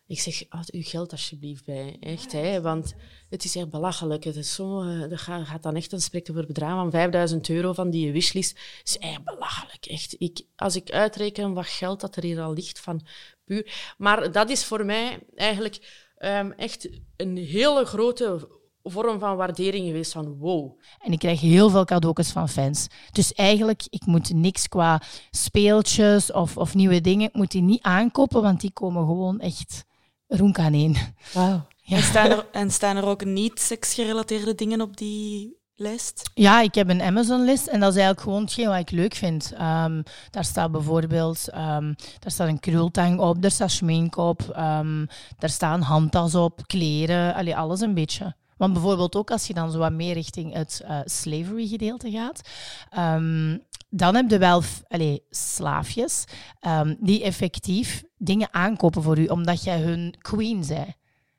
Ik 0.08 0.20
zeg, 0.20 0.44
houd 0.50 0.72
uw 0.72 0.82
geld 0.84 1.12
alsjeblieft 1.12 1.66
bij. 1.66 1.98
Echt, 2.00 2.32
hè, 2.32 2.62
want 2.62 2.94
het 3.30 3.44
is 3.44 3.56
echt 3.56 3.70
belachelijk. 3.70 4.24
Het 4.24 4.36
is 4.36 4.54
zo, 4.54 4.82
eh, 4.82 5.10
dat 5.10 5.20
gaat, 5.20 5.64
dan 5.64 5.76
echt, 5.76 5.90
dan 5.90 6.02
spreekt 6.02 6.30
over 6.32 6.46
bedragen 6.46 6.78
van 6.78 6.92
5000 6.92 7.50
euro 7.50 7.74
van 7.74 7.90
die 7.90 8.12
wishlist. 8.12 8.60
Is 8.84 8.98
echt 8.98 9.24
belachelijk. 9.24 9.86
Echt. 9.86 10.16
Ik, 10.18 10.42
als 10.56 10.76
ik 10.76 10.92
uitreken 10.92 11.54
wat 11.54 11.68
geld 11.68 12.00
dat 12.00 12.16
er 12.16 12.24
hier 12.24 12.42
al 12.42 12.54
ligt 12.54 12.80
van 12.80 13.06
puur. 13.46 13.94
Maar 13.98 14.32
dat 14.32 14.50
is 14.50 14.64
voor 14.64 14.86
mij 14.86 15.20
eigenlijk 15.36 16.08
ehm, 16.18 16.52
echt 16.52 16.90
een 17.18 17.38
hele 17.38 17.86
grote 17.86 18.60
vorm 18.84 19.20
van 19.20 19.36
waardering 19.36 19.86
geweest. 19.86 20.12
Van 20.12 20.38
wow, 20.38 20.80
En 21.00 21.12
ik 21.12 21.20
krijg 21.20 21.41
heel 21.41 21.70
veel 21.70 21.86
cadeautjes 21.86 22.32
van 22.32 22.50
fans. 22.50 22.88
Dus 23.12 23.34
eigenlijk, 23.34 23.84
ik 23.89 24.06
moet 24.06 24.34
niks 24.34 24.67
qua 24.67 25.02
speeltjes 25.32 26.32
of, 26.32 26.58
of 26.58 26.74
nieuwe 26.74 27.02
dingen, 27.02 27.28
ik 27.28 27.36
moet 27.36 27.52
die 27.52 27.62
niet 27.62 27.82
aankopen, 27.82 28.41
want 28.41 28.62
die 28.62 28.72
komen 28.72 29.06
gewoon 29.06 29.39
echt 29.39 29.86
roenk 30.28 30.60
aan 30.60 30.74
één. 30.74 30.96
Wauw. 31.34 31.67
Ja. 31.82 31.98
En, 31.98 32.04
staan 32.04 32.30
er, 32.30 32.48
en 32.62 32.72
staan 32.72 32.98
er 32.98 33.06
ook 33.06 33.26
niet 33.26 33.60
seksgerelateerde 33.60 34.56
dingen 34.56 34.82
op 34.82 34.98
die 34.98 35.60
lijst? 35.76 36.30
Ja, 36.34 36.62
ik 36.62 36.76
heb 36.76 36.89
een 36.89 37.02
Amazon-list 37.02 37.67
en 37.67 37.80
dat 37.80 37.89
is 37.89 37.96
eigenlijk 37.96 38.22
gewoon 38.22 38.41
hetgeen 38.41 38.67
wat 38.67 38.80
ik 38.80 38.91
leuk 38.91 39.13
vind. 39.13 39.54
Ehm, 39.54 40.02
daar 40.30 40.46
staat 40.46 40.72
bijvoorbeeld 40.72 41.50
ehm, 41.50 41.94
daar 42.20 42.32
staat 42.32 42.48
een 42.48 42.60
krultang 42.60 43.20
op, 43.20 43.41
daar 43.41 43.52
staat 43.52 43.72
schmink 43.72 44.17
op, 44.17 44.41
ehm, 44.41 45.06
daar 45.38 45.50
staat 45.50 45.78
een 45.78 45.84
handtas 45.84 46.36
op, 46.36 46.67
kleren, 46.67 47.34
allee, 47.34 47.56
alles 47.56 47.82
een 47.82 47.94
beetje. 47.94 48.36
Want 48.62 48.74
bijvoorbeeld 48.74 49.15
ook 49.15 49.32
als 49.32 49.47
je 49.47 49.54
dan 49.54 49.71
zo 49.71 49.78
wat 49.78 49.91
meer 49.91 50.13
richting 50.13 50.54
het 50.54 50.82
eh, 50.86 51.00
slavery-gedeelte 51.06 52.12
gaat, 52.12 52.41
ehm, 52.89 53.58
dan 53.89 54.15
heb 54.15 54.30
je 54.30 54.38
wel 54.38 54.62
allee, 54.88 55.24
slaafjes 55.30 56.24
ehm, 56.60 56.95
die 57.00 57.24
effectief 57.24 58.04
dingen 58.17 58.47
aankopen 58.52 59.04
voor 59.04 59.17
u, 59.17 59.26
omdat 59.26 59.63
jij 59.63 59.80
hun 59.80 60.15
queen 60.21 60.63
bent. 60.67 60.93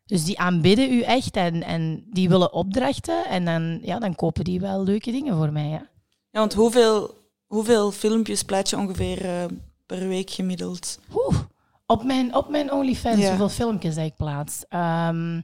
Dus 0.06 0.24
die 0.24 0.38
aanbidden 0.38 0.92
u 0.92 1.00
echt 1.02 1.36
en, 1.36 1.62
en 1.62 2.04
die 2.10 2.28
willen 2.28 2.52
opdrachten 2.52 3.24
en 3.26 3.44
dan, 3.44 3.78
ja, 3.82 3.98
dan 3.98 4.14
kopen 4.14 4.44
die 4.44 4.60
wel 4.60 4.84
leuke 4.84 5.10
dingen 5.10 5.36
voor 5.36 5.52
mij. 5.52 5.68
Ja. 5.68 5.88
Ja, 6.30 6.38
want 6.38 6.54
hoeveel, 6.54 7.14
hoeveel 7.46 7.90
filmpjes 7.90 8.42
plaats 8.42 8.70
je 8.70 8.76
ongeveer 8.76 9.24
eh, 9.24 9.44
per 9.86 10.08
week 10.08 10.30
gemiddeld? 10.30 10.98
Oeh, 11.14 11.38
Op 11.86 12.04
mijn, 12.04 12.34
op 12.34 12.48
mijn 12.48 12.72
OnlyFans, 12.72 13.20
Ja. 13.20 13.28
hoeveel 13.28 13.48
filmpjes 13.48 13.94
dat 13.94 14.04
ik 14.04 14.16
plaats? 14.16 14.64
Ehm, 14.68 15.40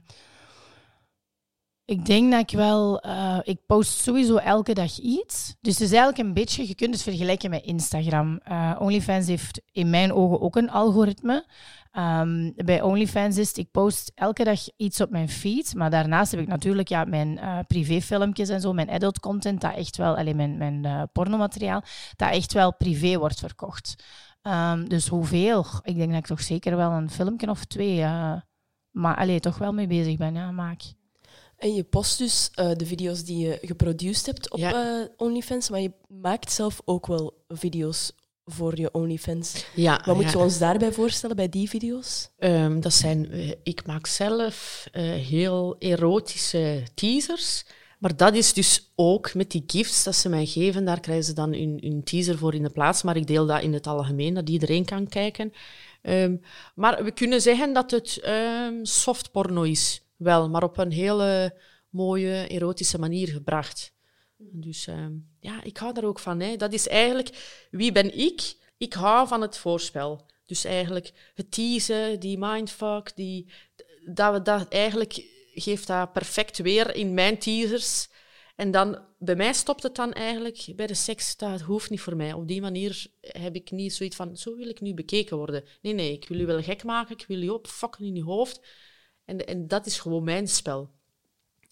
ik 1.89 2.05
denk 2.05 2.31
dat 2.31 2.39
ik 2.39 2.57
wel... 2.57 2.99
eh, 3.01 3.39
ik 3.43 3.65
post 3.65 3.99
sowieso 3.99 4.35
elke 4.35 4.73
dag 4.73 4.97
iets. 4.97 5.55
Dus 5.61 5.73
het 5.73 5.81
is 5.81 5.91
eigenlijk 5.91 6.17
een 6.17 6.33
beetje... 6.33 6.67
Je 6.67 6.75
kunt 6.75 6.93
het 6.93 7.03
vergelijken 7.03 7.49
met 7.49 7.63
Instagram. 7.63 8.39
Eh, 8.43 8.75
OnlyFans 8.79 9.27
heeft 9.27 9.61
in 9.71 9.89
mijn 9.89 10.13
ogen 10.13 10.41
ook 10.41 10.55
een 10.55 10.69
algoritme. 10.69 11.45
Ehm, 11.91 12.51
bij 12.55 12.81
OnlyFans 12.81 13.37
is 13.37 13.51
ik 13.53 13.71
post 13.71 14.11
elke 14.15 14.43
dag 14.43 14.59
iets 14.77 15.01
op 15.01 15.09
mijn 15.09 15.29
feed. 15.29 15.73
Maar 15.75 15.89
daarnaast 15.89 16.31
heb 16.31 16.39
ik 16.39 16.47
natuurlijk 16.47 16.87
ja, 16.87 17.05
mijn 17.05 17.37
eh 17.37 17.59
privéfilmpjes 17.67 18.49
en 18.49 18.61
zo, 18.61 18.73
mijn 18.73 18.89
adult 18.89 19.19
content, 19.19 19.61
dat 19.61 19.75
echt 19.75 19.97
wel, 19.97 20.17
alleen 20.17 20.35
mijn, 20.35 20.57
mijn 20.57 20.85
eh, 20.85 21.03
pornomateriaal, 21.11 21.83
dat 22.15 22.31
echt 22.31 22.53
wel 22.53 22.75
privé 22.75 23.17
wordt 23.17 23.39
verkocht. 23.39 24.03
Ehm, 24.41 24.85
dus 24.85 25.07
hoeveel? 25.07 25.65
Ik 25.83 25.95
denk 25.95 26.09
dat 26.09 26.19
ik 26.19 26.25
toch 26.25 26.41
zeker 26.41 26.75
wel 26.75 26.91
een 26.91 27.09
filmpje 27.09 27.49
of 27.49 27.65
twee, 27.65 27.99
maar 28.91 29.15
allee, 29.15 29.39
toch 29.39 29.57
wel 29.57 29.73
mee 29.73 29.87
bezig 29.87 30.17
ben, 30.17 30.33
ja, 30.33 30.51
maak. 30.51 30.81
En 31.59 31.73
je 31.73 31.83
post 31.83 32.17
dus 32.17 32.49
eh, 32.53 32.71
de 32.75 32.85
video's 32.85 33.23
die 33.23 33.47
je 33.47 33.57
geproduceerd 33.61 34.25
hebt 34.25 34.51
op 34.51 34.59
Ja. 34.59 34.99
eh, 35.01 35.05
OnlyFans, 35.17 35.69
maar 35.69 35.81
je 35.81 35.91
maakt 36.07 36.51
zelf 36.51 36.81
ook 36.85 37.07
wel 37.07 37.43
video's 37.47 38.11
voor 38.45 38.79
je 38.79 38.93
OnlyFans. 38.93 39.65
Ja, 39.75 40.01
Wat 40.05 40.15
moeten 40.15 40.33
ja. 40.33 40.37
we 40.37 40.43
ons 40.43 40.57
daarbij 40.57 40.91
voorstellen 40.91 41.35
bij 41.35 41.49
die 41.49 41.69
video's? 41.69 42.29
Ehm, 42.37 42.79
dat 42.79 42.93
zijn, 42.93 43.31
eh, 43.31 43.51
ik 43.63 43.85
maak 43.85 44.07
zelf 44.07 44.87
heel 44.91 45.75
erotische 45.79 46.83
teasers. 46.93 47.63
Maar 47.99 48.15
dat 48.17 48.35
is 48.35 48.53
dus 48.53 48.91
ook 48.95 49.33
met 49.33 49.51
die 49.51 49.63
gifts 49.67 50.03
dat 50.03 50.15
ze 50.15 50.29
mij 50.29 50.45
geven. 50.45 50.85
Daar 50.85 50.99
krijgen 50.99 51.25
ze 51.25 51.33
dan 51.33 51.53
hun, 51.53 51.77
hun 51.81 52.03
teaser 52.03 52.37
voor 52.37 52.53
in 52.53 52.63
de 52.63 52.69
plaats. 52.69 53.03
Maar 53.03 53.15
ik 53.17 53.27
deel 53.27 53.45
dat 53.45 53.61
in 53.61 53.73
het 53.73 53.87
algemeen, 53.87 54.33
dat 54.33 54.49
iedereen 54.49 54.85
kan 54.85 55.07
kijken. 55.07 55.53
Ehm, 56.01 56.35
maar 56.75 57.03
we 57.03 57.11
kunnen 57.11 57.41
zeggen 57.41 57.73
dat 57.73 57.91
het 57.91 58.19
ehm 58.21 58.73
softporno 58.83 59.61
is. 59.61 60.01
Wel, 60.19 60.49
maar 60.49 60.63
op 60.63 60.77
een 60.77 60.91
hele 60.91 61.59
mooie, 61.89 62.47
erotische 62.47 62.99
manier 62.99 63.27
gebracht. 63.27 63.93
Dus 64.37 64.87
ehm, 64.87 65.13
ja, 65.39 65.63
ik 65.63 65.77
hou 65.77 65.93
daar 65.93 66.03
ook 66.03 66.19
van. 66.19 66.39
Hè. 66.39 66.55
Dat 66.55 66.73
is 66.73 66.87
eigenlijk, 66.87 67.67
wie 67.71 67.91
ben 67.91 68.17
ik? 68.17 68.55
Ik 68.77 68.93
hou 68.93 69.27
van 69.27 69.41
het 69.41 69.57
voorspel. 69.57 70.25
Dus 70.45 70.63
eigenlijk 70.63 71.31
het 71.35 71.51
teasen, 71.51 72.19
die 72.19 72.37
mindfuck, 72.37 73.11
die, 73.15 73.51
dat, 74.05 74.45
dat 74.45 74.67
eigenlijk 74.67 75.27
geeft 75.53 75.87
dat 75.87 76.13
perfect 76.13 76.57
weer 76.57 76.95
in 76.95 77.13
mijn 77.13 77.37
teasers. 77.37 78.07
En 78.55 78.71
dan, 78.71 78.99
bij 79.17 79.35
mij 79.35 79.53
stopt 79.53 79.83
het 79.83 79.95
dan 79.95 80.13
eigenlijk 80.13 80.73
bij 80.75 80.87
de 80.87 80.93
seks. 80.93 81.37
Dat 81.37 81.61
hoeft 81.61 81.89
niet 81.89 82.01
voor 82.01 82.15
mij. 82.15 82.33
Op 82.33 82.47
die 82.47 82.61
manier 82.61 83.07
heb 83.21 83.55
ik 83.55 83.71
niet 83.71 83.93
zoiets 83.93 84.15
van, 84.15 84.37
zo 84.37 84.55
wil 84.55 84.69
ik 84.69 84.81
nu 84.81 84.93
bekeken 84.93 85.37
worden. 85.37 85.63
Nee, 85.81 85.93
nee, 85.93 86.11
ik 86.11 86.27
wil 86.27 86.37
je 86.37 86.45
wel 86.45 86.61
gek 86.61 86.83
maken, 86.83 87.15
ik 87.17 87.25
wil 87.27 87.41
je 87.41 87.53
opfokken 87.53 88.05
in 88.05 88.15
je 88.15 88.23
hoofd. 88.23 88.61
En, 89.29 89.45
en 89.47 89.67
dat 89.67 89.85
is 89.85 89.99
gewoon 89.99 90.23
mijn 90.23 90.47
spel. 90.47 90.89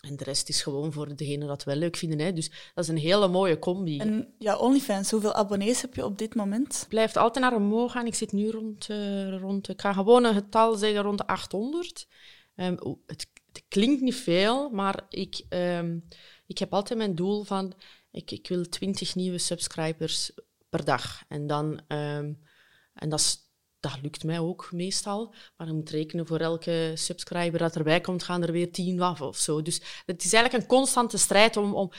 En 0.02 0.16
de 0.16 0.24
rest 0.24 0.50
is 0.50 0.62
gewoon 0.62 0.94
voor 0.94 1.16
degenen 1.16 1.48
dat 1.48 1.64
wel 1.64 1.76
leuk 1.76 1.96
vinden. 1.96 2.20
Hè. 2.20 2.34
Dus 2.34 2.50
dat 2.74 2.84
is 2.84 2.90
een 2.90 2.98
hele 2.98 3.28
mooie 3.28 3.60
combi. 3.60 3.98
En 4.00 4.34
ja, 4.40 4.58
OnlyFans, 4.58 5.12
hoeveel 5.12 5.34
abonnees 5.34 5.82
heb 5.82 5.96
je 5.96 6.06
op 6.06 6.18
dit 6.18 6.36
moment? 6.36 6.86
blijft 6.90 7.18
altijd 7.18 7.46
naar 7.46 7.56
omhoog 7.56 7.92
gaan. 7.92 8.06
Ik 8.06 8.16
zit 8.16 8.32
nu 8.32 8.50
rond, 8.50 8.90
eh, 8.90 9.38
rond 9.40 9.70
ik 9.70 9.82
ga 9.82 9.94
gewoon 9.94 10.24
een 10.24 10.34
getal 10.34 10.76
zeggen, 10.76 11.02
rond 11.02 11.18
de 11.18 11.28
800. 11.28 12.08
Ehm, 12.56 12.76
het 13.06 13.28
klinkt 13.68 14.02
niet 14.02 14.16
veel, 14.16 14.70
maar 14.70 15.06
ik, 15.10 15.42
ehm, 15.50 16.00
ik 16.46 16.58
heb 16.58 16.74
altijd 16.74 17.00
mijn 17.00 17.16
doel 17.16 17.44
van, 17.44 17.74
ik, 18.12 18.32
ik 18.32 18.48
wil 18.48 18.70
20 18.70 19.16
nieuwe 19.16 19.38
subscribers 19.38 20.32
per 20.70 20.86
dag. 20.86 21.24
En 21.28 21.48
dan, 21.48 21.82
ehm, 21.88 22.34
en 22.94 23.10
dat, 23.10 23.20
is- 23.20 23.47
dat 23.80 23.98
lukt 24.02 24.24
mij 24.24 24.40
ook 24.40 24.70
meestal, 24.72 25.34
maar 25.58 25.68
je 25.68 25.74
moet 25.74 25.90
rekenen 25.90 26.28
voor 26.28 26.40
elke 26.40 26.92
subscriber 26.96 27.60
dat 27.60 27.76
erbij 27.76 28.02
komt, 28.02 28.24
gaan 28.24 28.44
er 28.44 28.52
weer 28.52 28.72
10 28.72 29.02
af 29.02 29.22
of 29.22 29.38
zo. 29.38 29.62
Dus 29.62 29.82
het 30.06 30.24
is 30.24 30.34
eigenlijk 30.34 30.64
een 30.64 30.70
constante 30.70 31.18
strijd 31.18 31.58
om, 31.58 31.74
om 31.74 31.92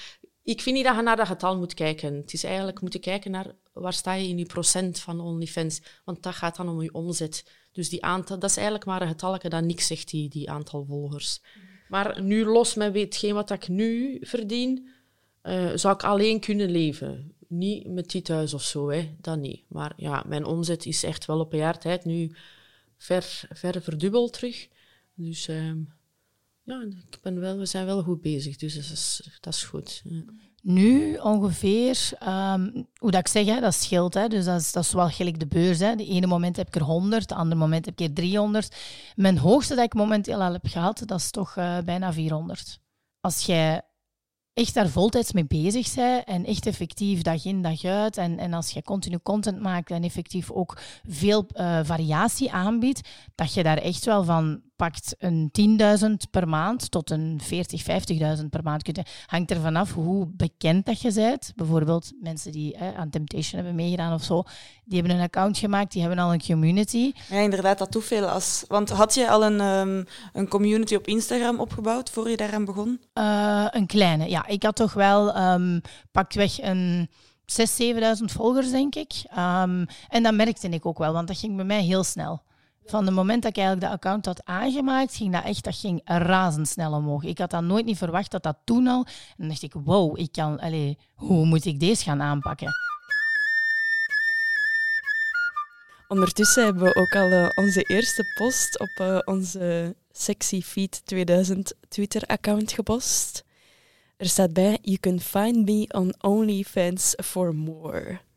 ik 0.42 0.60
vind 0.60 0.76
niet 0.76 0.84
dat 0.84 0.96
je 0.96 1.02
naar 1.02 1.16
dat 1.16 1.26
getal 1.26 1.58
moet 1.58 1.74
kijken. 1.74 2.14
Het 2.14 2.32
is 2.32 2.44
eigenlijk 2.44 2.80
moeten 2.80 3.00
kijken 3.00 3.30
naar 3.30 3.54
waar 3.72 3.92
sta 3.92 4.12
je 4.12 4.28
in 4.28 4.38
je 4.38 4.46
procent 4.46 5.00
van 5.00 5.20
OnlyFans. 5.20 5.82
Want 6.04 6.22
dat 6.22 6.34
gaat 6.34 6.56
dan 6.56 6.68
om 6.68 6.82
je 6.82 6.94
omzet. 6.94 7.44
Dus 7.72 7.88
die 7.88 8.04
aantal, 8.04 8.38
dat 8.38 8.50
is 8.50 8.56
eigenlijk 8.56 8.86
maar 8.86 9.02
een 9.02 9.08
getalje 9.08 9.48
dat 9.48 9.64
niks 9.64 9.86
zegt, 9.86 10.10
die, 10.10 10.28
die 10.28 10.50
aantal 10.50 10.84
volgers. 10.84 11.40
Maar 11.88 12.22
nu 12.22 12.44
los 12.44 12.74
met 12.74 12.94
hetgeen 12.94 13.34
wat 13.34 13.50
ik 13.50 13.68
nu 13.68 14.18
verdien, 14.20 14.88
eh, 15.42 15.70
zou 15.74 15.94
ik 15.94 16.02
alleen 16.02 16.40
kunnen 16.40 16.70
leven. 16.70 17.36
Niet 17.48 17.86
met 17.86 18.10
dit 18.10 18.28
huis 18.28 18.54
of 18.54 18.62
zo, 18.62 18.90
hè. 18.90 19.14
dat 19.20 19.38
niet. 19.38 19.62
Maar 19.68 19.92
ja, 19.96 20.24
mijn 20.26 20.44
omzet 20.44 20.86
is 20.86 21.02
echt 21.02 21.24
wel 21.26 21.40
op 21.40 21.52
een 21.52 21.58
jaar 21.58 21.78
tijd 21.78 22.04
nu 22.04 22.32
ver, 22.96 23.48
ver 23.52 23.82
verdubbeld 23.82 24.32
terug. 24.32 24.68
Dus 25.14 25.48
ehm, 25.48 25.78
ja, 26.62 26.86
ik 27.10 27.18
ben 27.22 27.40
wel, 27.40 27.58
we 27.58 27.66
zijn 27.66 27.86
wel 27.86 28.02
goed 28.02 28.20
bezig, 28.20 28.56
dus 28.56 28.74
dat 28.74 28.84
is, 28.84 29.28
dat 29.40 29.54
is 29.54 29.62
goed. 29.64 30.02
Nu 30.62 31.16
ongeveer, 31.16 32.10
ehm, 32.18 32.70
hoe 32.98 33.10
dat 33.10 33.20
ik 33.20 33.28
zeg, 33.28 33.46
hè, 33.46 33.60
dat 33.60 33.74
scheelt. 33.74 34.14
Hè, 34.14 34.28
dus 34.28 34.44
dat 34.44 34.60
is, 34.60 34.72
dat 34.72 34.84
is 34.84 34.92
wel 34.92 35.08
gelijk 35.08 35.38
de 35.38 35.46
beurs. 35.46 35.78
Hè. 35.78 35.96
De 35.96 36.06
ene 36.06 36.26
moment 36.26 36.56
heb 36.56 36.66
ik 36.66 36.74
er 36.74 36.82
100, 36.82 37.28
de 37.28 37.34
andere 37.34 37.60
moment 37.60 37.84
heb 37.84 38.00
ik 38.00 38.08
er 38.08 38.14
300. 38.14 38.76
Mijn 39.16 39.38
hoogste 39.38 39.74
dat 39.74 39.84
ik 39.84 39.94
momenteel 39.94 40.42
al 40.42 40.52
heb 40.52 40.66
gehad, 40.66 41.02
dat 41.06 41.18
is 41.18 41.30
toch 41.30 41.56
eh, 41.56 41.78
bijna 41.78 42.12
400. 42.12 42.80
Als 43.20 43.46
jij 43.46 43.82
echt 44.58 44.74
daar 44.74 44.88
voltijds 44.88 45.32
mee 45.32 45.46
bezig 45.46 45.94
bent 45.94 46.24
en 46.24 46.44
echt 46.44 46.66
effectief 46.66 47.22
dag 47.22 47.44
in 47.44 47.62
dag 47.62 47.84
uit. 47.84 48.16
En, 48.16 48.38
en 48.38 48.52
als 48.52 48.70
je 48.70 48.82
continu 48.82 49.18
content 49.22 49.60
maakt 49.60 49.90
en 49.90 50.02
effectief 50.02 50.50
ook 50.50 50.78
veel 51.08 51.46
eh, 51.52 51.80
variatie 51.82 52.52
aanbiedt, 52.52 53.08
dat 53.34 53.54
je 53.54 53.62
daar 53.62 53.76
echt 53.76 54.04
wel 54.04 54.24
van 54.24 54.60
pakt 54.78 55.14
een 55.18 55.50
10.000 56.00 56.30
per 56.30 56.48
maand 56.48 56.90
tot 56.90 57.10
een 57.10 57.40
40, 57.42 57.82
50.000 58.40 58.48
per 58.50 58.62
maand. 58.62 59.00
Hangt 59.26 59.50
er 59.50 59.60
vanaf 59.60 59.94
hoe 59.94 60.26
bekend 60.26 60.86
dat 60.86 61.00
je 61.00 61.12
bent. 61.12 61.52
Bijvoorbeeld 61.56 62.12
mensen 62.20 62.52
die 62.52 62.76
hè, 62.76 62.94
aan 62.94 63.10
Temptation 63.10 63.56
hebben 63.56 63.74
meegedaan 63.74 64.12
of 64.12 64.22
zo, 64.22 64.42
die 64.84 64.98
hebben 64.98 65.16
een 65.16 65.22
account 65.22 65.58
gemaakt, 65.58 65.92
die 65.92 66.00
hebben 66.00 66.18
al 66.18 66.32
een 66.32 66.42
community. 66.42 67.12
Ja, 67.30 67.38
inderdaad, 67.38 67.78
dat 67.78 67.90
toeveel 67.90 68.26
als... 68.28 68.64
Want 68.68 68.90
had 68.90 69.14
je 69.14 69.30
al 69.30 69.44
een, 69.44 69.60
ehm, 69.60 70.04
een 70.32 70.48
community 70.48 70.94
op 70.94 71.06
Instagram 71.06 71.60
opgebouwd 71.60 72.10
voor 72.10 72.30
je 72.30 72.36
daaraan 72.36 72.64
begon? 72.64 73.00
Eh, 73.12 73.66
een 73.70 73.86
kleine, 73.86 74.28
ja. 74.28 74.46
Ik 74.46 74.62
had 74.62 74.76
toch 74.76 74.92
wel 74.92 75.32
ehm 75.34 75.78
pakweg 76.12 76.62
een 76.62 77.08
6.000, 77.46 78.18
7.000 78.18 78.32
volgers, 78.32 78.70
denk 78.70 78.94
ik. 78.94 79.12
Ehm, 79.30 79.84
en 80.08 80.22
dat 80.22 80.34
merkte 80.34 80.68
ik 80.68 80.86
ook 80.86 80.98
wel, 80.98 81.12
want 81.12 81.28
dat 81.28 81.38
ging 81.38 81.56
bij 81.56 81.64
mij 81.64 81.82
heel 81.82 82.04
snel. 82.04 82.46
Van 82.88 83.06
het 83.06 83.14
moment 83.14 83.42
dat 83.42 83.50
ik 83.50 83.56
eigenlijk 83.56 83.86
de 83.86 83.94
account 83.94 84.26
had 84.26 84.44
aangemaakt, 84.44 85.16
ging 85.16 85.32
dat 85.32 85.44
echt 85.44 85.64
dat 85.64 85.76
ging 85.76 86.00
razendsnel 86.04 86.92
omhoog. 86.92 87.24
Ik 87.24 87.38
had 87.38 87.50
dat 87.50 87.62
nooit 87.62 87.84
niet 87.84 87.98
verwacht 87.98 88.30
dat 88.30 88.42
dat 88.42 88.56
toen 88.64 88.86
al. 88.86 89.04
En 89.06 89.34
dan 89.36 89.48
dacht 89.48 89.62
ik, 89.62 89.72
wow, 89.84 90.18
ik 90.18 90.32
kan, 90.32 90.60
allez, 90.60 90.94
hoe 91.14 91.46
moet 91.46 91.64
ik 91.64 91.80
deze 91.80 92.02
gaan 92.02 92.22
aanpakken? 92.22 92.72
Ondertussen 96.08 96.64
hebben 96.64 96.82
we 96.82 96.94
ook 96.94 97.14
al 97.14 97.30
eh, 97.30 97.48
onze 97.54 97.82
eerste 97.82 98.24
post 98.34 98.78
op 98.78 98.90
eh, 98.94 99.18
onze 99.24 99.96
Sexy 100.12 100.62
Feed 100.62 101.06
2000 101.06 101.74
Twitter-account 101.88 102.72
gepost. 102.72 103.44
Er 104.16 104.26
staat 104.26 104.52
bij, 104.52 104.78
you 104.82 104.98
can 104.98 105.20
find 105.20 105.64
me 105.64 105.86
on 105.88 106.14
OnlyFans 106.20 107.14
for 107.16 107.54
more. 107.54 108.27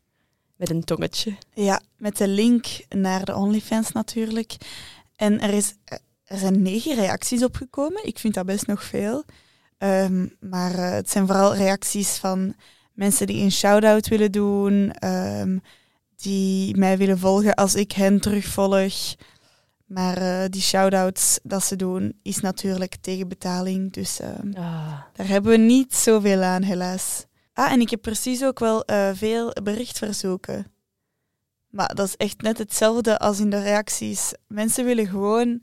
Met 0.62 0.70
een 0.70 0.84
tongetje. 0.84 1.36
Ja, 1.54 1.80
met 1.96 2.16
de 2.16 2.28
link 2.28 2.66
naar 2.88 3.24
de 3.24 3.34
OnlyFans 3.34 3.92
natuurlijk. 3.92 4.56
En 5.16 5.40
er, 5.40 5.50
is, 5.52 5.74
er 6.24 6.38
zijn 6.38 6.62
negen 6.62 6.94
reacties 6.94 7.44
opgekomen. 7.44 8.06
Ik 8.06 8.18
vind 8.18 8.34
dat 8.34 8.46
best 8.46 8.66
nog 8.66 8.82
veel. 8.84 9.24
Ehm, 9.78 10.26
maar 10.40 10.74
eh, 10.74 10.90
het 10.90 11.10
zijn 11.10 11.26
vooral 11.26 11.54
reacties 11.54 12.16
van 12.16 12.54
mensen 12.92 13.26
die 13.26 13.42
een 13.42 13.52
shout-out 13.52 14.08
willen 14.08 14.32
doen, 14.32 14.92
ehm, 14.92 15.58
die 16.16 16.76
mij 16.76 16.98
willen 16.98 17.18
volgen 17.18 17.54
als 17.54 17.74
ik 17.74 17.92
hen 17.92 18.20
terugvolg. 18.20 18.94
Maar 19.86 20.16
eh, 20.16 20.48
die 20.50 20.62
shout-outs 20.62 21.38
dat 21.42 21.64
ze 21.64 21.76
doen, 21.76 22.18
is 22.22 22.40
natuurlijk 22.40 22.96
tegen 23.00 23.28
betaling. 23.28 23.92
Dus 23.92 24.20
ehm, 24.20 24.52
Ah. 24.54 25.00
daar 25.12 25.28
hebben 25.28 25.50
we 25.50 25.58
niet 25.58 25.94
zoveel 25.94 26.42
aan, 26.42 26.62
helaas. 26.62 27.24
Ah, 27.52 27.72
en 27.72 27.80
ik 27.80 27.90
heb 27.90 28.02
precies 28.02 28.44
ook 28.44 28.58
wel 28.58 28.84
eh, 28.84 29.10
veel 29.14 29.52
berichtverzoeken. 29.62 30.66
Maar 31.68 31.94
dat 31.94 32.06
is 32.06 32.16
echt 32.16 32.40
net 32.40 32.58
hetzelfde 32.58 33.18
als 33.18 33.40
in 33.40 33.50
de 33.50 33.62
reacties. 33.62 34.32
Mensen 34.46 34.84
willen 34.84 35.06
gewoon, 35.06 35.62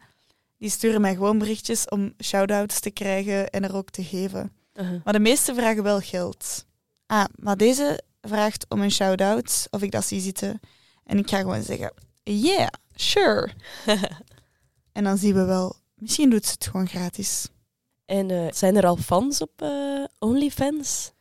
die 0.58 0.70
sturen 0.70 1.02
mij 1.02 1.14
gewoon 1.14 1.38
berichtjes 1.38 1.86
om 1.88 2.14
shout-outs 2.24 2.80
te 2.80 2.92
krijgen 2.92 3.50
en 3.50 3.64
er 3.64 3.76
ook 3.76 3.90
te 3.90 4.04
geven. 4.04 4.52
Uh-huh. 4.74 5.02
Maar 5.04 5.14
de 5.14 5.20
meeste 5.20 5.54
vragen 5.54 5.84
wel 5.84 6.00
geld. 6.00 6.66
Ah, 7.06 7.26
maar 7.36 7.58
deze 7.58 8.04
vraagt 8.22 8.66
om 8.70 8.82
een 8.82 8.92
shout-out, 8.92 9.68
of 9.70 9.82
ik 9.82 9.92
dat 9.92 10.06
zie 10.06 10.22
zitten. 10.22 10.60
En 11.04 11.18
ik 11.18 11.30
ga 11.30 11.38
gewoon 11.38 11.64
zeggen, 11.64 11.94
yeah, 12.24 12.68
sure. 12.96 13.50
en 14.92 15.04
dan 15.04 15.18
zien 15.18 15.34
we 15.34 15.46
wel, 15.46 15.76
misschien 15.96 16.30
doet 16.30 16.46
ze 16.46 16.52
het 16.52 16.68
gewoon 16.68 16.88
gratis. 16.88 17.48
En 18.06 18.32
eh, 18.32 18.52
zijn 18.52 18.76
er 18.76 18.86
al 18.86 18.98
fans 18.98 19.42
op 19.42 19.62
eh, 19.62 20.04
OnlyFans? 20.20 21.12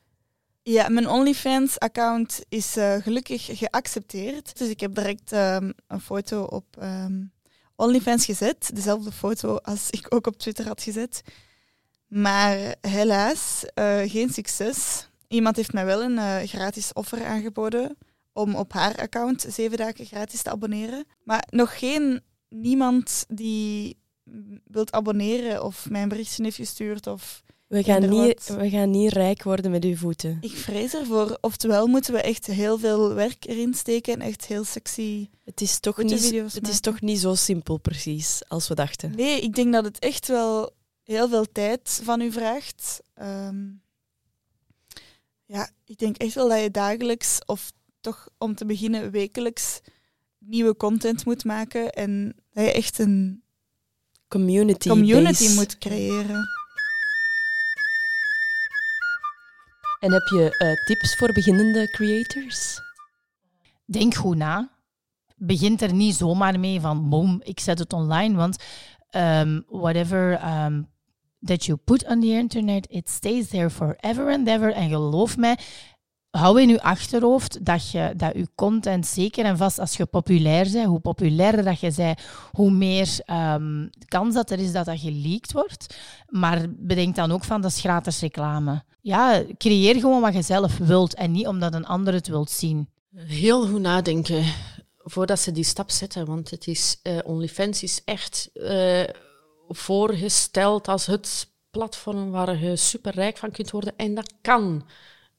Ja, 0.69 0.89
mijn 0.89 1.09
OnlyFans-account 1.09 2.41
is 2.49 2.77
eh, 2.77 2.97
gelukkig 2.97 3.59
geaccepteerd. 3.59 4.59
Dus 4.59 4.69
ik 4.69 4.81
heb 4.81 4.95
direct 4.95 5.33
ehm, 5.33 5.73
een 5.87 6.01
foto 6.01 6.43
op, 6.43 6.77
ehm, 6.79 7.23
OnlyFans 7.77 8.25
gezet. 8.25 8.71
Dezelfde 8.75 9.13
foto 9.13 9.57
als 9.57 9.91
ik 9.91 10.07
ook 10.15 10.27
op 10.27 10.37
Twitter 10.37 10.67
had 10.67 10.83
gezet. 10.83 11.23
Maar 12.07 12.75
helaas, 12.81 13.65
eh, 13.75 14.01
geen 14.11 14.31
succes. 14.31 15.09
Iemand 15.29 15.57
heeft 15.57 15.73
mij 15.73 15.85
wel 15.85 16.03
een 16.03 16.19
eh, 16.19 16.49
gratis 16.49 16.93
offer 16.93 17.25
aangeboden 17.25 17.97
om 18.33 18.55
op 18.55 18.73
haar 18.73 18.97
account 18.97 19.47
zeven 19.49 19.79
dagen 19.79 20.07
gratis 20.07 20.43
te 20.43 20.51
abonneren. 20.51 21.05
Maar 21.25 21.47
nog 21.51 21.79
geen 21.79 22.23
niemand 22.49 23.25
die 23.29 23.99
wilt 24.65 24.93
abonneren 24.93 25.65
of 25.65 25.91
mijn 25.91 26.09
berichtje 26.09 26.43
heeft 26.43 26.57
gestuurd 26.57 27.07
of 27.07 27.43
We 27.69 27.83
gaan, 27.83 28.09
niet, 28.09 28.55
we 28.59 28.71
gaan 28.71 28.91
niet 28.91 29.13
rijk 29.13 29.43
worden 29.43 29.71
met 29.71 29.85
uw 29.85 29.97
voeten. 29.97 30.39
ik 30.41 30.57
vrees 30.57 30.95
ervoor. 30.95 31.39
Oftewel 31.41 31.87
moeten 31.87 32.13
we 32.13 32.21
echt 32.21 32.47
heel 32.47 32.79
veel 32.79 33.15
werk 33.15 33.45
erin 33.47 33.75
steken 33.75 34.13
en 34.13 34.21
echt 34.21 34.47
heel 34.47 34.65
sexy. 34.65 35.29
Het 35.45 35.61
is 35.61 35.81
toch, 35.81 36.03
niet, 36.03 36.21
video's 36.21 36.55
het 36.55 36.69
is 36.69 36.81
toch 36.81 37.01
niet 37.01 37.19
zo 37.19 37.35
simpel 37.35 37.79
precies 37.79 38.43
als 38.49 38.69
we 38.69 38.75
dachten. 38.75 39.13
Nee, 39.17 39.41
ik 39.41 39.55
denk 39.55 39.73
dat 39.73 39.85
het 39.85 39.99
echt 39.99 40.29
wel 40.29 40.71
heel 41.03 41.29
veel 41.29 41.53
tijd 41.53 42.01
van 42.03 42.21
u 42.21 42.33
vraagt. 42.33 43.01
Ehm, 43.15 43.67
ja, 45.45 45.71
ik 45.85 45.99
denk 45.99 46.17
echt 46.17 46.35
wel 46.35 46.49
dat 46.49 46.61
je 46.61 46.71
dagelijks 46.71 47.39
of 47.47 47.73
toch 48.01 48.29
om 48.39 48.55
te 48.55 48.67
beginnen 48.67 49.11
wekelijks 49.11 49.81
nieuwe 50.39 50.77
content 50.77 51.25
moet 51.25 51.45
maken 51.45 51.93
en 51.93 52.37
dat 52.53 52.65
je 52.65 52.73
echt 52.73 52.99
een 52.99 53.43
Community, 54.29 54.89
community 54.89 55.45
base. 55.45 55.55
moet 55.55 55.79
creëren. 55.79 56.58
En 59.99 60.13
heb 60.13 60.27
je 60.27 60.57
eh, 60.59 60.85
tips 60.85 61.17
voor 61.17 61.33
beginnende 61.33 61.91
creators? 61.91 62.87
denk 63.89 64.15
goed 64.15 64.37
na. 64.37 64.71
Begint 65.37 65.83
er 65.83 65.93
niet 65.93 66.15
zomaar 66.15 66.61
mee 66.61 66.81
van 66.81 67.09
boom, 67.09 67.41
ik 67.43 67.61
zet 67.61 67.79
het 67.79 67.93
online. 67.93 68.37
Want 68.37 68.65
um, 69.11 69.65
whatever 69.69 70.49
um, 70.65 70.89
that 71.41 71.65
you 71.65 71.79
put 71.79 72.07
on 72.07 72.21
the 72.21 72.27
internet, 72.27 72.87
it 72.91 73.09
stays 73.09 73.49
there 73.49 73.71
forever 73.71 74.33
and 74.33 74.49
ever. 74.49 74.73
En 74.73 74.89
geloof 74.89 75.37
mij, 75.37 75.59
hou 76.31 76.61
in 76.61 76.69
je 76.69 76.83
achterhoofd 76.83 77.65
dat 77.65 77.91
je 77.91 78.13
dat 78.17 78.35
je 78.35 78.49
content 78.55 79.07
zeker 79.07 79.45
en 79.45 79.57
vast 79.57 79.79
als 79.79 79.97
je 79.97 80.07
populair 80.07 80.71
bent, 80.73 80.87
hoe 80.87 81.01
populairder 81.01 81.65
dat 81.65 81.81
je 81.81 81.93
bent, 81.97 82.21
hoe 82.53 82.71
meer 82.71 83.09
um, 83.27 83.91
kans 84.09 84.35
dat 84.35 84.51
er 84.51 84.59
is 84.59 84.73
dat 84.73 84.85
dat 84.85 85.01
geleakt 85.01 85.53
wordt. 85.53 85.97
Maar 86.29 86.67
bedenk 86.71 87.15
dan 87.15 87.33
ook 87.33 87.45
van 87.45 87.61
dat 87.61 87.71
is 87.71 87.81
gratis 87.81 88.21
reclame. 88.21 88.83
Ja, 89.01 89.43
creëer 89.59 90.01
gewoon 90.01 90.21
wat 90.21 90.35
je 90.35 90.43
zelf 90.43 90.79
wilt 90.79 91.15
en 91.15 91.33
niet 91.33 91.47
omdat 91.47 91.75
een 91.75 91.87
ander 91.87 92.15
het 92.15 92.29
wilt 92.29 92.51
zien. 92.51 92.89
Heel 93.15 93.67
goed 93.67 93.81
nadenken 93.81 94.45
voordat 94.97 95.39
ze 95.39 95.53
die 95.53 95.65
stap 95.65 95.91
zetten. 95.91 96.27
Want 96.27 96.51
het 96.51 96.67
is, 96.67 97.01
uh, 97.03 97.19
OnlyFans 97.25 97.83
is 97.83 98.03
echt 98.05 98.51
uh, 98.55 99.03
voorgesteld 99.69 100.89
als 100.89 101.07
het 101.07 101.49
platform 101.71 102.31
waar 102.31 102.59
je 102.59 102.77
superrijk 102.77 103.37
van 103.37 103.51
kunt 103.51 103.71
worden. 103.71 103.97
En 103.97 104.15
dat 104.15 104.33
kan 104.41 104.85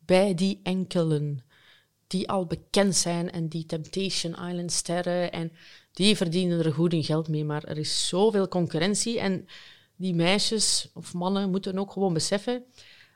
bij 0.10 0.34
die 0.34 0.60
enkelen 0.63 1.43
die 2.08 2.30
al 2.30 2.45
bekend 2.45 2.95
zijn 2.95 3.32
en 3.32 3.48
die 3.48 3.65
Temptation 3.65 4.32
Island 4.32 4.72
sterren. 4.72 5.32
En 5.32 5.52
die 5.91 6.15
verdienen 6.15 6.65
er 6.65 6.74
goed 6.74 6.91
hun 6.91 7.04
geld 7.04 7.28
mee. 7.28 7.45
Maar 7.45 7.63
er 7.63 7.78
is 7.78 8.08
zoveel 8.08 8.48
concurrentie. 8.48 9.19
En 9.19 9.45
die 9.95 10.13
meisjes 10.13 10.89
of 10.93 11.13
mannen 11.13 11.50
moeten 11.50 11.80
ook 11.80 11.91
gewoon 11.91 12.13
beseffen, 12.13 12.63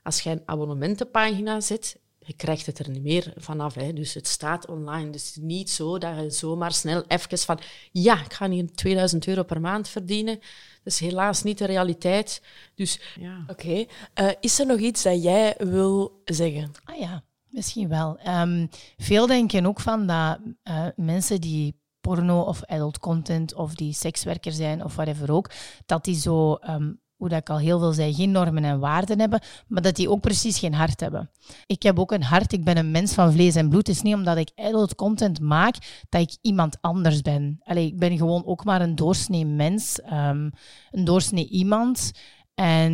als 0.03 0.21
je 0.21 0.29
een 0.29 0.41
abonnementenpagina 0.45 1.61
zet, 1.61 1.99
je 2.25 2.33
krijgt 2.33 2.65
het 2.65 2.79
er 2.79 2.89
niet 2.89 3.03
meer 3.03 3.33
vanaf. 3.35 3.73
Hè. 3.73 3.93
Dus 3.93 4.13
het 4.13 4.27
staat 4.27 4.67
online. 4.67 5.09
Dus 5.09 5.25
het 5.25 5.35
is 5.35 5.43
niet 5.43 5.69
zo 5.69 5.97
dat 5.97 6.17
je 6.19 6.29
zomaar 6.29 6.71
snel 6.71 7.03
even 7.07 7.37
van... 7.37 7.59
Ja, 7.91 8.23
ik 8.23 8.33
ga 8.33 8.49
hier 8.49 8.71
2000 8.75 9.27
euro 9.27 9.43
per 9.43 9.61
maand 9.61 9.87
verdienen. 9.87 10.39
Dat 10.83 10.93
is 10.93 10.99
helaas 10.99 11.43
niet 11.43 11.57
de 11.57 11.65
realiteit. 11.65 12.41
Dus 12.75 12.99
ja. 13.19 13.45
Oké. 13.47 13.67
Okay. 13.67 13.89
Uh, 14.21 14.35
is 14.39 14.59
er 14.59 14.65
nog 14.65 14.79
iets 14.79 15.03
dat 15.03 15.23
jij 15.23 15.55
wil 15.57 16.21
zeggen? 16.25 16.71
Ah 16.83 16.99
ja, 16.99 17.23
misschien 17.49 17.89
wel. 17.89 18.19
Um, 18.27 18.69
veel 18.97 19.27
denken 19.27 19.65
ook 19.65 19.79
van 19.79 20.07
dat 20.07 20.39
uh, 20.63 20.87
mensen 20.95 21.41
die 21.41 21.81
porno 22.01 22.41
of 22.41 22.65
adult 22.65 22.99
content 22.99 23.53
of 23.53 23.75
die 23.75 23.93
sekswerker 23.93 24.51
zijn 24.51 24.83
of 24.83 24.95
whatever 24.95 25.31
ook, 25.31 25.51
dat 25.85 26.03
die 26.03 26.19
zo... 26.19 26.57
Um, 26.69 27.01
hoe 27.23 27.31
dat 27.31 27.41
ik 27.41 27.49
al 27.49 27.59
heel 27.59 27.79
veel 27.79 27.93
zei, 27.93 28.13
geen 28.13 28.31
normen 28.31 28.63
en 28.63 28.79
waarden 28.79 29.19
hebben, 29.19 29.41
maar 29.67 29.81
dat 29.81 29.95
die 29.95 30.09
ook 30.09 30.21
precies 30.21 30.59
geen 30.59 30.73
hart 30.73 30.99
hebben. 30.99 31.29
Ik 31.65 31.83
heb 31.83 31.99
ook 31.99 32.11
een 32.11 32.23
hart, 32.23 32.53
ik 32.53 32.63
ben 32.63 32.77
een 32.77 32.91
mens 32.91 33.13
van 33.13 33.31
vlees 33.31 33.55
en 33.55 33.69
bloed. 33.69 33.87
Het 33.87 33.95
is 33.95 34.01
niet 34.01 34.13
omdat 34.13 34.37
ik 34.37 34.51
adult 34.55 34.95
content 34.95 35.39
maak, 35.39 35.75
dat 36.09 36.21
ik 36.21 36.37
iemand 36.41 36.77
anders 36.81 37.21
ben. 37.21 37.59
Allee, 37.63 37.85
ik 37.85 37.97
ben 37.97 38.17
gewoon 38.17 38.45
ook 38.45 38.63
maar 38.63 38.81
een 38.81 38.95
doorsnee 38.95 39.45
mens, 39.45 39.99
um, 40.11 40.51
een 40.91 41.03
doorsnee 41.03 41.47
iemand. 41.47 42.11
En 42.55 42.93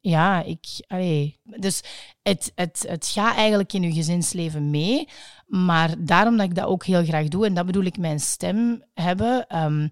ja, 0.00 0.42
ik... 0.42 0.64
Allee, 0.86 1.40
dus 1.42 1.82
het, 2.22 2.52
het, 2.54 2.84
het 2.88 3.06
gaat 3.06 3.36
eigenlijk 3.36 3.72
in 3.72 3.82
je 3.82 3.92
gezinsleven 3.92 4.70
mee, 4.70 5.08
maar 5.46 5.94
daarom 5.98 6.36
dat 6.36 6.46
ik 6.46 6.54
dat 6.54 6.66
ook 6.66 6.84
heel 6.84 7.04
graag 7.04 7.28
doe, 7.28 7.46
en 7.46 7.54
dat 7.54 7.66
bedoel 7.66 7.84
ik 7.84 7.98
mijn 7.98 8.20
stem 8.20 8.84
hebben... 8.94 9.56
Um, 9.56 9.90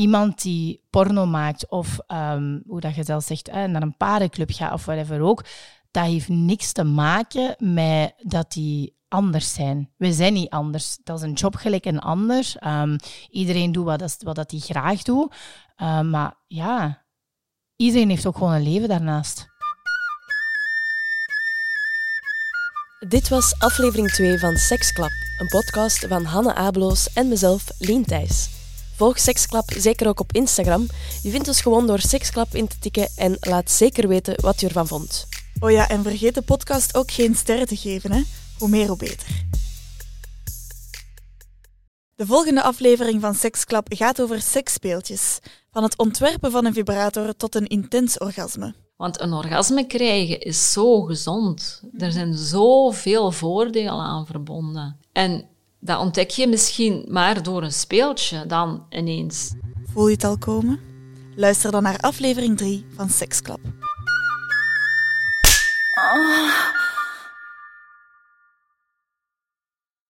iemand 0.00 0.42
die 0.42 0.80
porno 0.90 1.26
maakt 1.26 1.68
of 1.68 1.98
um, 2.08 2.62
hoe 2.66 2.80
dat 2.80 2.94
je 2.94 3.04
zelf 3.04 3.24
zegt, 3.24 3.52
naar 3.52 3.82
een 3.82 3.96
parenclub 3.96 4.50
gaat 4.52 4.72
of 4.72 4.84
whatever 4.84 5.20
ook, 5.20 5.44
dat 5.90 6.04
heeft 6.04 6.28
niks 6.28 6.72
te 6.72 6.84
maken 6.84 7.54
met 7.58 8.14
dat 8.18 8.52
die 8.52 8.98
anders 9.08 9.52
zijn. 9.52 9.90
We 9.96 10.12
zijn 10.12 10.32
niet 10.32 10.50
anders. 10.50 10.98
Dat 11.04 11.16
is 11.18 11.22
een 11.22 11.32
job 11.32 11.54
gelijk 11.54 11.84
een 11.84 11.98
ander. 11.98 12.52
Um, 12.66 12.96
iedereen 13.30 13.72
doet 13.72 13.84
wat, 13.84 13.98
dat, 13.98 14.16
wat 14.22 14.34
dat 14.34 14.50
hij 14.50 14.60
graag 14.60 15.02
doet. 15.02 15.34
Uh, 15.82 16.00
maar 16.00 16.34
ja, 16.46 17.04
iedereen 17.76 18.08
heeft 18.08 18.26
ook 18.26 18.36
gewoon 18.36 18.52
een 18.52 18.72
leven 18.72 18.88
daarnaast. 18.88 19.48
Dit 23.08 23.28
was 23.28 23.58
aflevering 23.58 24.10
2 24.10 24.38
van 24.38 24.56
Seksklap, 24.56 25.10
een 25.38 25.46
podcast 25.46 26.06
van 26.06 26.24
Hanne 26.24 26.54
Abeloos 26.54 27.12
en 27.12 27.28
mezelf, 27.28 27.70
Lien 27.78 28.04
Thijs. 28.04 28.59
Volg 29.00 29.18
Seksklap 29.18 29.70
zeker 29.76 30.08
ook 30.08 30.20
op 30.20 30.32
Instagram. 30.32 30.86
Je 31.22 31.30
vindt 31.30 31.48
ons 31.48 31.60
gewoon 31.60 31.86
door 31.86 32.00
Seksklap 32.00 32.54
in 32.54 32.68
te 32.68 32.78
tikken 32.78 33.08
en 33.16 33.36
laat 33.40 33.70
zeker 33.70 34.08
weten 34.08 34.34
wat 34.40 34.60
je 34.60 34.66
ervan 34.66 34.86
vond. 34.86 35.26
Oh 35.60 35.70
ja, 35.70 35.88
en 35.88 36.02
vergeet 36.02 36.34
de 36.34 36.42
podcast 36.42 36.96
ook 36.96 37.10
geen 37.10 37.34
sterren 37.34 37.66
te 37.66 37.76
geven, 37.76 38.12
hè? 38.12 38.22
Hoe 38.58 38.68
meer, 38.68 38.86
hoe 38.88 38.96
beter. 38.96 39.26
De 42.14 42.26
volgende 42.26 42.62
aflevering 42.62 43.20
van 43.20 43.34
Seksklap 43.34 43.86
gaat 43.88 44.20
over 44.20 44.40
seksspeeltjes. 44.40 45.38
Van 45.70 45.82
het 45.82 45.98
ontwerpen 45.98 46.50
van 46.50 46.64
een 46.64 46.74
vibrator 46.74 47.36
tot 47.36 47.54
een 47.54 47.66
intens 47.66 48.18
orgasme. 48.18 48.74
Want 48.96 49.20
een 49.20 49.32
orgasme 49.32 49.86
krijgen 49.86 50.40
is 50.40 50.72
zo 50.72 51.00
gezond. 51.00 51.82
Er 51.98 52.12
zijn 52.12 52.34
zoveel 52.34 53.32
voordelen 53.32 54.00
aan 54.00 54.26
verbonden. 54.26 54.98
En 55.12 55.49
dat 55.80 55.98
ontdek 55.98 56.30
je 56.30 56.46
misschien 56.46 57.04
maar 57.08 57.42
door 57.42 57.62
een 57.62 57.72
speeltje 57.72 58.46
dan 58.46 58.86
ineens. 58.90 59.52
Voel 59.92 60.06
je 60.06 60.14
het 60.14 60.24
al 60.24 60.38
komen? 60.38 60.80
Luister 61.36 61.70
dan 61.70 61.82
naar 61.82 61.98
aflevering 61.98 62.56
3 62.56 62.86
van 62.94 63.08
Seksklap. 63.08 63.60
Oh. 66.14 66.89